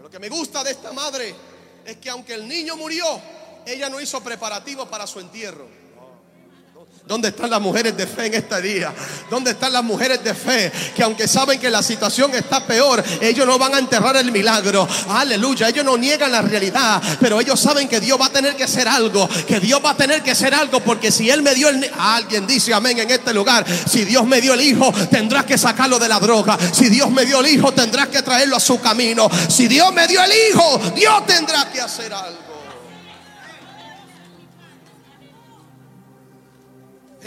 lo 0.02 0.10
que 0.10 0.20
me 0.20 0.30
gusta 0.30 0.64
de 0.64 0.72
esta 0.72 0.94
madre 0.94 1.36
es 1.84 1.98
que 1.98 2.10
aunque 2.10 2.36
el 2.36 2.48
niño 2.48 2.78
murió, 2.78 3.04
ella 3.66 3.90
no 3.90 4.00
hizo 4.00 4.24
preparativos 4.24 4.88
para 4.88 5.06
su 5.06 5.20
entierro. 5.20 5.87
¿Dónde 7.06 7.30
están 7.30 7.50
las 7.50 7.62
mujeres 7.62 7.96
de 7.96 8.06
fe 8.06 8.26
en 8.26 8.34
este 8.34 8.62
día? 8.62 8.94
¿Dónde 9.30 9.52
están 9.52 9.72
las 9.72 9.84
mujeres 9.84 10.24
de 10.24 10.34
fe 10.34 10.72
que 10.96 11.04
aunque 11.04 11.28
saben 11.28 11.60
que 11.60 11.70
la 11.70 11.82
situación 11.82 12.34
está 12.36 12.66
peor, 12.66 13.04
ellos 13.22 13.46
no 13.46 13.58
van 13.58 13.76
a 13.76 13.80
enterrar 13.80 14.18
el 14.18 14.32
milagro? 14.32 14.88
Aleluya, 15.10 15.70
ellos 15.70 15.86
no 15.86 15.98
niegan 15.98 16.32
la 16.32 16.42
realidad, 16.42 17.02
pero 17.20 17.40
ellos 17.40 17.60
saben 17.60 17.88
que 17.88 18.00
Dios 18.00 18.20
va 18.20 18.26
a 18.26 18.32
tener 18.32 18.56
que 18.56 18.66
hacer 18.66 18.88
algo, 18.88 19.30
que 19.48 19.60
Dios 19.60 19.82
va 19.84 19.92
a 19.92 19.98
tener 19.98 20.22
que 20.22 20.32
hacer 20.32 20.54
algo, 20.54 20.82
porque 20.82 21.12
si 21.12 21.30
Él 21.30 21.42
me 21.42 21.56
dio 21.56 21.70
el... 21.70 21.90
Alguien 21.98 22.46
dice 22.46 22.74
amén 22.74 23.00
en 23.00 23.10
este 23.10 23.34
lugar, 23.34 23.66
si 23.90 24.04
Dios 24.04 24.26
me 24.26 24.42
dio 24.42 24.54
el 24.54 24.62
hijo, 24.62 24.94
tendrás 25.10 25.46
que 25.46 25.58
sacarlo 25.58 26.00
de 26.00 26.10
la 26.10 26.20
droga. 26.20 26.58
Si 26.74 26.90
Dios 26.90 27.10
me 27.10 27.26
dio 27.26 27.40
el 27.40 27.48
hijo, 27.48 27.72
tendrás 27.74 28.10
que 28.10 28.22
traerlo 28.22 28.58
a 28.58 28.60
su 28.60 28.80
camino. 28.82 29.30
Si 29.50 29.68
Dios 29.68 29.94
me 29.94 30.08
dio 30.08 30.22
el 30.24 30.32
hijo, 30.32 30.82
Dios 30.96 31.26
tendrá 31.26 31.72
que 31.72 31.82
hacer 31.82 32.14
algo. 32.14 32.47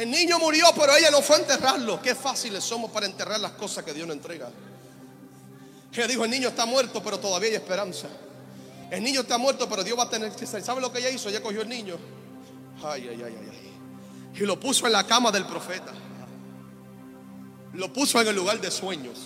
El 0.00 0.10
niño 0.10 0.38
murió, 0.38 0.64
pero 0.74 0.96
ella 0.96 1.10
no 1.10 1.20
fue 1.20 1.36
a 1.36 1.38
enterrarlo. 1.40 2.00
Qué 2.00 2.14
fáciles 2.14 2.64
somos 2.64 2.90
para 2.90 3.04
enterrar 3.04 3.38
las 3.38 3.52
cosas 3.52 3.84
que 3.84 3.92
Dios 3.92 4.06
nos 4.08 4.16
entrega. 4.16 4.48
Ella 5.92 6.06
dijo, 6.06 6.24
el 6.24 6.30
niño 6.30 6.48
está 6.48 6.64
muerto, 6.64 7.02
pero 7.02 7.20
todavía 7.20 7.50
hay 7.50 7.56
esperanza. 7.56 8.08
El 8.90 9.04
niño 9.04 9.20
está 9.20 9.36
muerto, 9.36 9.68
pero 9.68 9.84
Dios 9.84 9.98
va 9.98 10.04
a 10.04 10.08
tener 10.08 10.32
que 10.32 10.46
ser. 10.46 10.62
¿Sabe 10.62 10.80
lo 10.80 10.90
que 10.90 11.00
ella 11.00 11.10
hizo? 11.10 11.28
Ella 11.28 11.42
cogió 11.42 11.60
el 11.60 11.68
niño. 11.68 11.98
Ay, 12.82 13.08
ay, 13.10 13.22
ay, 13.26 13.36
ay, 13.40 13.48
ay. 13.52 14.40
Y 14.40 14.46
lo 14.46 14.58
puso 14.58 14.86
en 14.86 14.92
la 14.92 15.06
cama 15.06 15.30
del 15.30 15.44
profeta. 15.44 15.92
Lo 17.74 17.92
puso 17.92 18.22
en 18.22 18.28
el 18.28 18.36
lugar 18.36 18.58
de 18.58 18.70
sueños. 18.70 19.18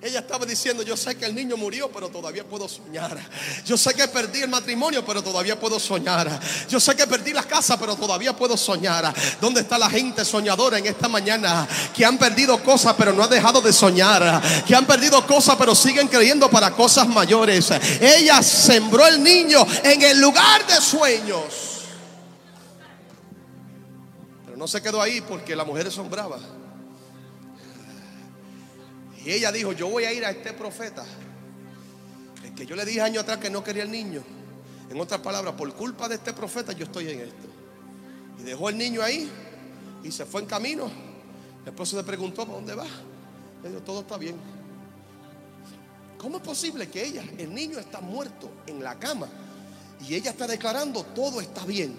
Ella 0.00 0.20
estaba 0.20 0.46
diciendo, 0.46 0.84
yo 0.84 0.96
sé 0.96 1.16
que 1.16 1.26
el 1.26 1.34
niño 1.34 1.56
murió, 1.56 1.90
pero 1.90 2.08
todavía 2.08 2.44
puedo 2.44 2.68
soñar. 2.68 3.18
Yo 3.66 3.76
sé 3.76 3.92
que 3.94 4.06
perdí 4.06 4.42
el 4.42 4.48
matrimonio, 4.48 5.04
pero 5.04 5.24
todavía 5.24 5.58
puedo 5.58 5.80
soñar. 5.80 6.38
Yo 6.68 6.78
sé 6.78 6.94
que 6.94 7.04
perdí 7.08 7.32
la 7.32 7.42
casa, 7.42 7.76
pero 7.76 7.96
todavía 7.96 8.36
puedo 8.36 8.56
soñar. 8.56 9.12
¿Dónde 9.40 9.62
está 9.62 9.76
la 9.76 9.90
gente 9.90 10.24
soñadora 10.24 10.78
en 10.78 10.86
esta 10.86 11.08
mañana? 11.08 11.66
Que 11.96 12.04
han 12.04 12.16
perdido 12.16 12.62
cosas, 12.62 12.94
pero 12.96 13.12
no 13.12 13.24
han 13.24 13.30
dejado 13.30 13.60
de 13.60 13.72
soñar. 13.72 14.40
Que 14.64 14.76
han 14.76 14.86
perdido 14.86 15.26
cosas, 15.26 15.56
pero 15.56 15.74
siguen 15.74 16.06
creyendo 16.06 16.48
para 16.48 16.70
cosas 16.70 17.08
mayores. 17.08 17.68
Ella 18.00 18.40
sembró 18.40 19.04
el 19.04 19.20
niño 19.20 19.66
en 19.82 20.00
el 20.00 20.20
lugar 20.20 20.64
de 20.68 20.80
sueños. 20.80 21.42
Pero 24.44 24.56
no 24.56 24.68
se 24.68 24.80
quedó 24.80 25.02
ahí 25.02 25.20
porque 25.22 25.56
las 25.56 25.66
mujeres 25.66 25.92
son 25.92 26.08
bravas. 26.08 26.42
Y 29.24 29.32
ella 29.32 29.52
dijo, 29.52 29.72
yo 29.72 29.88
voy 29.88 30.04
a 30.04 30.12
ir 30.12 30.24
a 30.24 30.30
este 30.30 30.52
profeta. 30.52 31.04
El 32.44 32.54
que 32.54 32.66
yo 32.66 32.76
le 32.76 32.84
dije 32.84 33.00
años 33.00 33.22
atrás 33.22 33.38
que 33.38 33.50
no 33.50 33.62
quería 33.64 33.82
el 33.82 33.90
niño. 33.90 34.22
En 34.90 35.00
otras 35.00 35.20
palabras, 35.20 35.54
por 35.54 35.72
culpa 35.74 36.08
de 36.08 36.14
este 36.16 36.32
profeta 36.32 36.72
yo 36.72 36.84
estoy 36.84 37.10
en 37.10 37.20
esto. 37.20 37.46
Y 38.38 38.42
dejó 38.42 38.68
el 38.68 38.78
niño 38.78 39.02
ahí 39.02 39.28
y 40.02 40.10
se 40.12 40.24
fue 40.24 40.42
en 40.42 40.46
camino. 40.46 40.90
El 41.62 41.68
esposo 41.68 41.96
le 41.96 42.04
preguntó, 42.04 42.44
¿para 42.44 42.56
dónde 42.56 42.74
va? 42.74 42.86
Le 43.62 43.68
dijo, 43.68 43.82
todo 43.82 44.00
está 44.00 44.16
bien. 44.16 44.36
¿Cómo 46.16 46.38
es 46.38 46.42
posible 46.42 46.88
que 46.88 47.04
ella, 47.04 47.24
el 47.38 47.54
niño 47.54 47.78
está 47.78 48.00
muerto 48.00 48.50
en 48.66 48.82
la 48.82 48.98
cama 48.98 49.28
y 50.06 50.14
ella 50.14 50.30
está 50.30 50.46
declarando, 50.46 51.04
todo 51.04 51.40
está 51.40 51.64
bien? 51.64 51.94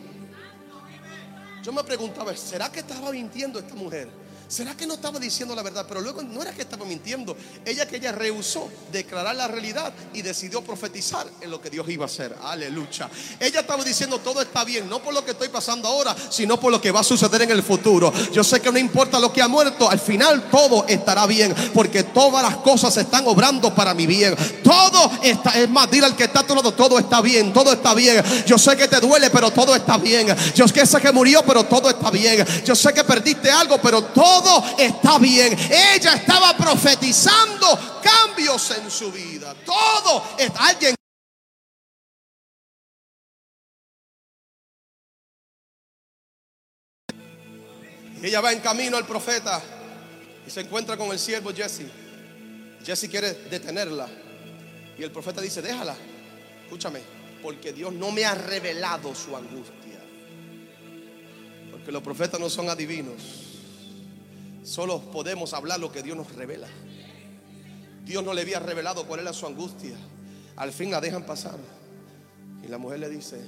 Yo 1.64 1.72
me 1.72 1.84
preguntaba, 1.84 2.36
¿será 2.36 2.72
que 2.72 2.80
estaba 2.80 3.12
mintiendo 3.12 3.60
esta 3.60 3.76
mujer? 3.76 4.10
¿Será 4.50 4.76
que 4.76 4.88
no 4.88 4.96
estaba 4.96 5.20
diciendo 5.20 5.56
la 5.56 5.62
verdad? 5.62 5.86
Pero 5.88 6.02
luego 6.02 6.24
no 6.24 6.42
era 6.42 6.52
que 6.52 6.64
estaba 6.64 6.84
mintiendo. 6.84 7.38
Ella 7.64 7.88
que 7.88 7.98
ella 7.98 8.12
rehusó 8.12 8.68
declarar 8.92 9.36
la 9.36 9.48
realidad 9.48 9.94
y 10.12 10.24
decidió 10.24 10.64
profetizar 10.64 11.28
en 11.40 11.52
lo 11.52 11.62
que 11.62 11.70
Dios 11.70 11.88
iba 11.88 12.06
a 12.06 12.08
hacer. 12.08 12.36
Aleluya. 12.42 13.08
Ella 13.40 13.60
estaba 13.60 13.84
diciendo 13.84 14.18
todo 14.18 14.42
está 14.42 14.64
bien, 14.64 14.90
no 14.90 15.04
por 15.04 15.14
lo 15.14 15.24
que 15.24 15.32
estoy 15.32 15.50
pasando 15.50 15.88
ahora, 15.88 16.16
sino 16.32 16.60
por 16.60 16.72
lo 16.72 16.82
que 16.82 16.90
va 16.90 17.02
a 17.02 17.04
suceder 17.04 17.44
en 17.44 17.52
el 17.52 17.62
futuro. 17.62 18.12
Yo 18.34 18.44
sé 18.44 18.60
que 18.60 18.72
no 18.72 18.80
importa 18.80 19.20
lo 19.20 19.32
que 19.32 19.44
ha 19.44 19.48
muerto, 19.48 19.88
al 19.88 20.00
final 20.00 20.50
todo 20.50 20.84
estará 20.88 21.28
bien, 21.28 21.54
porque 21.72 22.02
todas 22.04 22.42
las 22.42 22.58
cosas 22.58 22.98
están 22.98 23.28
obrando 23.28 23.76
para 23.76 23.94
mi 23.94 24.08
bien. 24.08 24.36
Todo 24.64 25.12
está, 25.22 25.52
es 25.60 25.70
más, 25.70 25.92
dile 25.92 26.08
al 26.08 26.16
que 26.16 26.24
está 26.24 26.42
lado, 26.42 26.74
todo 26.74 26.98
está 26.98 27.22
bien, 27.22 27.54
todo 27.54 27.72
está 27.72 27.94
bien. 27.94 28.24
Yo 28.48 28.58
sé 28.58 28.76
que 28.76 28.88
te 28.88 29.00
duele, 29.00 29.30
pero 29.30 29.52
todo 29.52 29.76
está 29.76 29.98
bien. 30.00 30.36
Yo 30.56 30.68
sé 30.68 31.00
que 31.00 31.12
murió, 31.12 31.44
pero 31.46 31.66
todo 31.66 31.88
está 31.88 32.10
bien. 32.10 32.44
Yo 32.66 32.76
sé 32.76 32.92
que 32.94 33.04
perdiste 33.04 33.52
algo, 33.52 33.80
pero 33.80 34.04
todo 34.04 34.39
todo 34.40 34.64
está 34.78 35.18
bien. 35.18 35.54
Ella 35.54 36.14
estaba 36.14 36.56
profetizando 36.56 37.68
cambios 38.02 38.72
en 38.72 38.90
su 38.90 39.12
vida. 39.12 39.54
Todo 39.66 40.24
está 40.38 40.68
alguien. 40.68 40.96
Ella 48.22 48.42
va 48.42 48.52
en 48.52 48.60
camino 48.60 48.98
al 48.98 49.06
profeta 49.06 49.62
y 50.46 50.50
se 50.50 50.62
encuentra 50.62 50.98
con 50.98 51.12
el 51.12 51.20
siervo 51.20 51.54
Jesse. 51.54 51.86
Jesse 52.86 53.10
quiere 53.10 53.34
detenerla. 53.34 54.10
Y 54.98 55.04
el 55.04 55.12
profeta 55.12 55.40
dice, 55.40 55.62
déjala, 55.62 55.96
escúchame, 56.64 57.00
porque 57.42 57.72
Dios 57.72 57.94
no 57.94 58.12
me 58.12 58.26
ha 58.26 58.36
revelado 58.36 59.16
su 59.16 59.36
angustia. 59.38 60.00
Porque 61.72 61.92
los 61.94 62.04
profetas 62.04 62.40
no 62.42 62.50
son 62.50 62.70
adivinos. 62.70 63.49
Solo 64.70 65.02
podemos 65.02 65.56
hablar 65.56 65.80
lo 65.80 65.92
que 65.92 66.04
Dios 66.04 66.16
nos 66.16 66.32
revela. 66.36 66.68
Dios 68.06 68.24
no 68.24 68.36
le 68.36 68.42
había 68.42 68.60
revelado 68.60 69.08
cuál 69.08 69.22
era 69.22 69.34
su 69.34 69.48
angustia. 69.48 69.98
Al 70.58 70.72
fin 70.72 70.92
la 70.92 71.02
dejan 71.02 71.26
pasar. 71.26 71.58
Y 72.64 72.68
la 72.68 72.78
mujer 72.78 73.00
le 73.00 73.10
dice, 73.10 73.42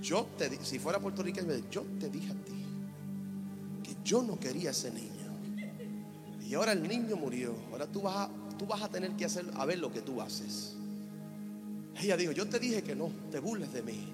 yo 0.00 0.26
te 0.36 0.64
si 0.64 0.80
fuera 0.80 0.98
puertorriqueño, 0.98 1.52
yo 1.70 1.82
te 2.00 2.10
dije 2.10 2.32
a 2.32 2.44
ti 2.44 2.64
que 3.84 3.94
yo 4.02 4.24
no 4.24 4.40
quería 4.40 4.70
ese 4.70 4.90
niño. 4.90 5.70
Y 6.44 6.54
ahora 6.54 6.72
el 6.72 6.82
niño 6.82 7.14
murió. 7.14 7.54
Ahora 7.70 7.86
tú 7.86 8.02
vas 8.02 8.16
a, 8.16 8.30
tú 8.58 8.66
vas 8.66 8.82
a 8.82 8.88
tener 8.88 9.12
que 9.12 9.26
hacer 9.26 9.44
a 9.54 9.64
ver 9.64 9.78
lo 9.78 9.92
que 9.92 10.02
tú 10.02 10.20
haces. 10.20 10.74
Ella 12.00 12.16
dijo, 12.16 12.32
yo 12.32 12.48
te 12.48 12.58
dije 12.58 12.82
que 12.82 12.96
no, 12.96 13.12
te 13.30 13.38
burles 13.38 13.72
de 13.72 13.82
mí. 13.84 14.12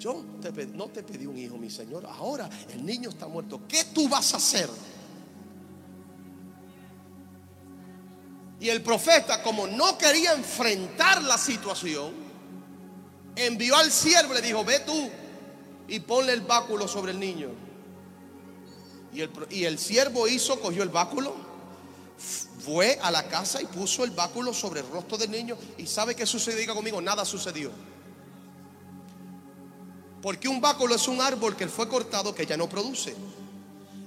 Yo 0.00 0.24
no 0.72 0.86
te 0.88 1.02
pedí 1.02 1.26
un 1.26 1.36
hijo, 1.36 1.58
mi 1.58 1.68
Señor. 1.68 2.06
Ahora 2.06 2.48
el 2.72 2.86
niño 2.86 3.10
está 3.10 3.28
muerto. 3.28 3.60
¿Qué 3.68 3.84
tú 3.92 4.08
vas 4.08 4.32
a 4.32 4.38
hacer? 4.38 4.70
Y 8.58 8.70
el 8.70 8.82
profeta, 8.82 9.42
como 9.42 9.66
no 9.66 9.98
quería 9.98 10.32
enfrentar 10.32 11.22
la 11.22 11.36
situación, 11.36 12.14
envió 13.36 13.76
al 13.76 13.92
siervo 13.92 14.32
le 14.32 14.40
dijo, 14.40 14.64
ve 14.64 14.80
tú 14.80 15.10
y 15.86 16.00
ponle 16.00 16.32
el 16.32 16.40
báculo 16.40 16.88
sobre 16.88 17.12
el 17.12 17.20
niño. 17.20 17.50
Y 19.12 19.20
el, 19.20 19.30
y 19.50 19.78
siervo 19.78 20.26
hizo, 20.26 20.58
cogió 20.60 20.82
el 20.82 20.88
báculo, 20.88 21.34
fue 22.64 22.98
a 23.02 23.10
la 23.10 23.28
casa 23.28 23.60
y 23.60 23.66
puso 23.66 24.02
el 24.04 24.12
báculo 24.12 24.54
sobre 24.54 24.80
el 24.80 24.88
rostro 24.88 25.18
del 25.18 25.30
niño. 25.30 25.58
¿Y 25.76 25.86
sabe 25.86 26.14
qué 26.14 26.24
sucedió? 26.24 26.58
Diga 26.58 26.74
conmigo, 26.74 27.02
nada 27.02 27.26
sucedió. 27.26 27.70
Porque 30.22 30.48
un 30.48 30.60
báculo 30.60 30.94
es 30.94 31.08
un 31.08 31.20
árbol 31.20 31.56
que 31.56 31.68
fue 31.68 31.88
cortado 31.88 32.34
que 32.34 32.46
ya 32.46 32.56
no 32.56 32.68
produce. 32.68 33.14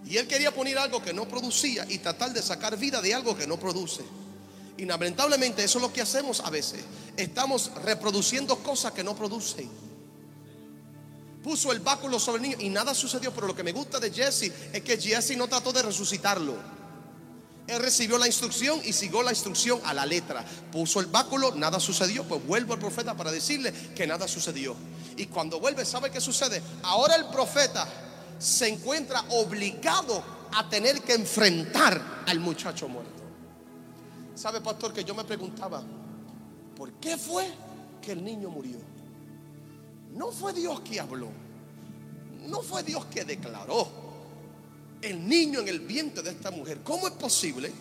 Y 0.05 0.17
él 0.17 0.27
quería 0.27 0.53
poner 0.53 0.77
algo 0.77 1.01
que 1.01 1.13
no 1.13 1.27
producía 1.27 1.85
y 1.89 1.97
tratar 1.99 2.33
de 2.33 2.41
sacar 2.41 2.77
vida 2.77 3.01
de 3.01 3.13
algo 3.13 3.35
que 3.35 3.47
no 3.47 3.57
produce. 3.57 4.03
Y 4.77 4.85
lamentablemente 4.85 5.63
eso 5.63 5.77
es 5.77 5.81
lo 5.81 5.93
que 5.93 6.01
hacemos 6.01 6.41
a 6.41 6.49
veces. 6.49 6.83
Estamos 7.15 7.71
reproduciendo 7.83 8.57
cosas 8.57 8.91
que 8.91 9.03
no 9.03 9.15
producen. 9.15 9.69
Puso 11.43 11.71
el 11.71 11.79
báculo 11.79 12.19
sobre 12.19 12.37
el 12.37 12.49
niño 12.49 12.57
y 12.59 12.69
nada 12.69 12.93
sucedió. 12.93 13.33
Pero 13.33 13.47
lo 13.47 13.55
que 13.55 13.63
me 13.63 13.71
gusta 13.71 13.99
de 13.99 14.11
Jesse 14.11 14.51
es 14.71 14.81
que 14.81 14.97
Jesse 14.97 15.35
no 15.37 15.47
trató 15.47 15.71
de 15.73 15.81
resucitarlo. 15.81 16.55
Él 17.67 17.79
recibió 17.79 18.17
la 18.17 18.27
instrucción 18.27 18.81
y 18.83 18.93
siguió 18.93 19.23
la 19.23 19.31
instrucción 19.31 19.79
a 19.85 19.93
la 19.93 20.05
letra. 20.05 20.45
Puso 20.71 20.99
el 20.99 21.05
báculo, 21.05 21.55
nada 21.55 21.79
sucedió. 21.79 22.23
Pues 22.23 22.45
vuelvo 22.45 22.73
al 22.73 22.79
profeta 22.79 23.15
para 23.15 23.31
decirle 23.31 23.73
que 23.95 24.07
nada 24.07 24.27
sucedió. 24.27 24.75
Y 25.17 25.27
cuando 25.27 25.59
vuelve, 25.59 25.85
¿sabe 25.85 26.09
qué 26.09 26.19
sucede? 26.19 26.61
Ahora 26.83 27.15
el 27.15 27.25
profeta 27.25 27.87
se 28.39 28.67
encuentra 28.67 29.23
obligado 29.29 30.23
a 30.51 30.67
tener 30.69 31.01
que 31.01 31.13
enfrentar 31.13 32.23
al 32.27 32.39
muchacho 32.39 32.87
muerto. 32.87 33.11
¿Sabe, 34.35 34.61
pastor, 34.61 34.93
que 34.93 35.03
yo 35.03 35.13
me 35.13 35.23
preguntaba, 35.23 35.83
¿por 36.75 36.93
qué 36.93 37.17
fue 37.17 37.45
que 38.01 38.11
el 38.13 38.23
niño 38.23 38.49
murió? 38.49 38.77
No 40.13 40.31
fue 40.31 40.53
Dios 40.53 40.81
que 40.81 40.99
habló, 40.99 41.29
no 42.47 42.61
fue 42.61 42.83
Dios 42.83 43.05
que 43.05 43.23
declaró. 43.23 44.03
El 45.01 45.27
niño 45.27 45.59
en 45.59 45.67
el 45.67 45.81
vientre 45.81 46.23
de 46.23 46.31
esta 46.31 46.49
mujer, 46.49 46.79
¿cómo 46.83 47.07
es 47.07 47.13
posible 47.13 47.71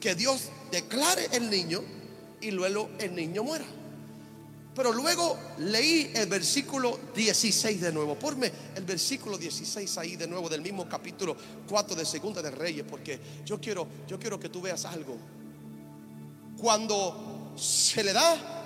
que 0.00 0.14
Dios 0.14 0.48
declare 0.70 1.28
el 1.32 1.48
niño 1.48 1.80
y 2.40 2.50
luego 2.50 2.90
el 2.98 3.14
niño 3.14 3.44
muera? 3.44 3.64
Pero 4.74 4.92
luego 4.92 5.38
leí 5.58 6.10
el 6.14 6.26
versículo 6.28 6.98
16 7.14 7.80
de 7.80 7.92
nuevo. 7.92 8.14
Ponme 8.18 8.50
el 8.74 8.84
versículo 8.84 9.36
16 9.36 9.98
ahí 9.98 10.16
de 10.16 10.26
nuevo 10.26 10.48
del 10.48 10.62
mismo 10.62 10.88
capítulo 10.88 11.36
4 11.68 11.94
de 11.94 12.06
Segunda 12.06 12.40
de 12.40 12.50
Reyes, 12.50 12.84
porque 12.88 13.20
yo 13.44 13.60
quiero, 13.60 13.86
yo 14.08 14.18
quiero 14.18 14.40
que 14.40 14.48
tú 14.48 14.62
veas 14.62 14.86
algo. 14.86 15.16
Cuando 16.58 17.52
se 17.56 18.02
le 18.02 18.14
da 18.14 18.62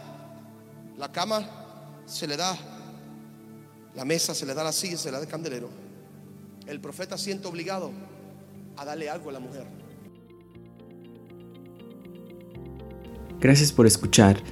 la 0.97 1.11
cama, 1.11 2.05
se 2.07 2.27
le 2.29 2.37
da 2.37 2.57
la 3.97 4.05
mesa, 4.05 4.33
se 4.35 4.47
le 4.47 4.55
da 4.55 4.63
la 4.63 4.73
silla, 4.73 4.97
se 4.97 5.11
le 5.11 5.17
da 5.17 5.23
el 5.23 5.29
candelero, 5.29 5.71
el 6.67 6.81
profeta 6.81 7.19
siente 7.19 7.49
obligado 7.49 7.91
a 8.77 8.85
darle 8.85 9.11
algo 9.11 9.31
a 9.31 9.33
la 9.33 9.41
mujer. 9.41 9.67
Gracias 13.41 13.73
por 13.73 13.87
escuchar. 13.87 14.43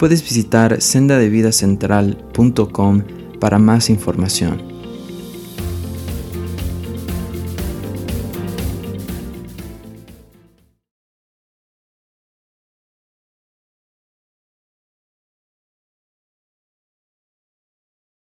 Puedes 0.00 0.22
visitar 0.22 0.80
sendadevidacentral.com 0.80 3.02
para 3.38 3.58
más 3.58 3.90
información. 3.90 4.69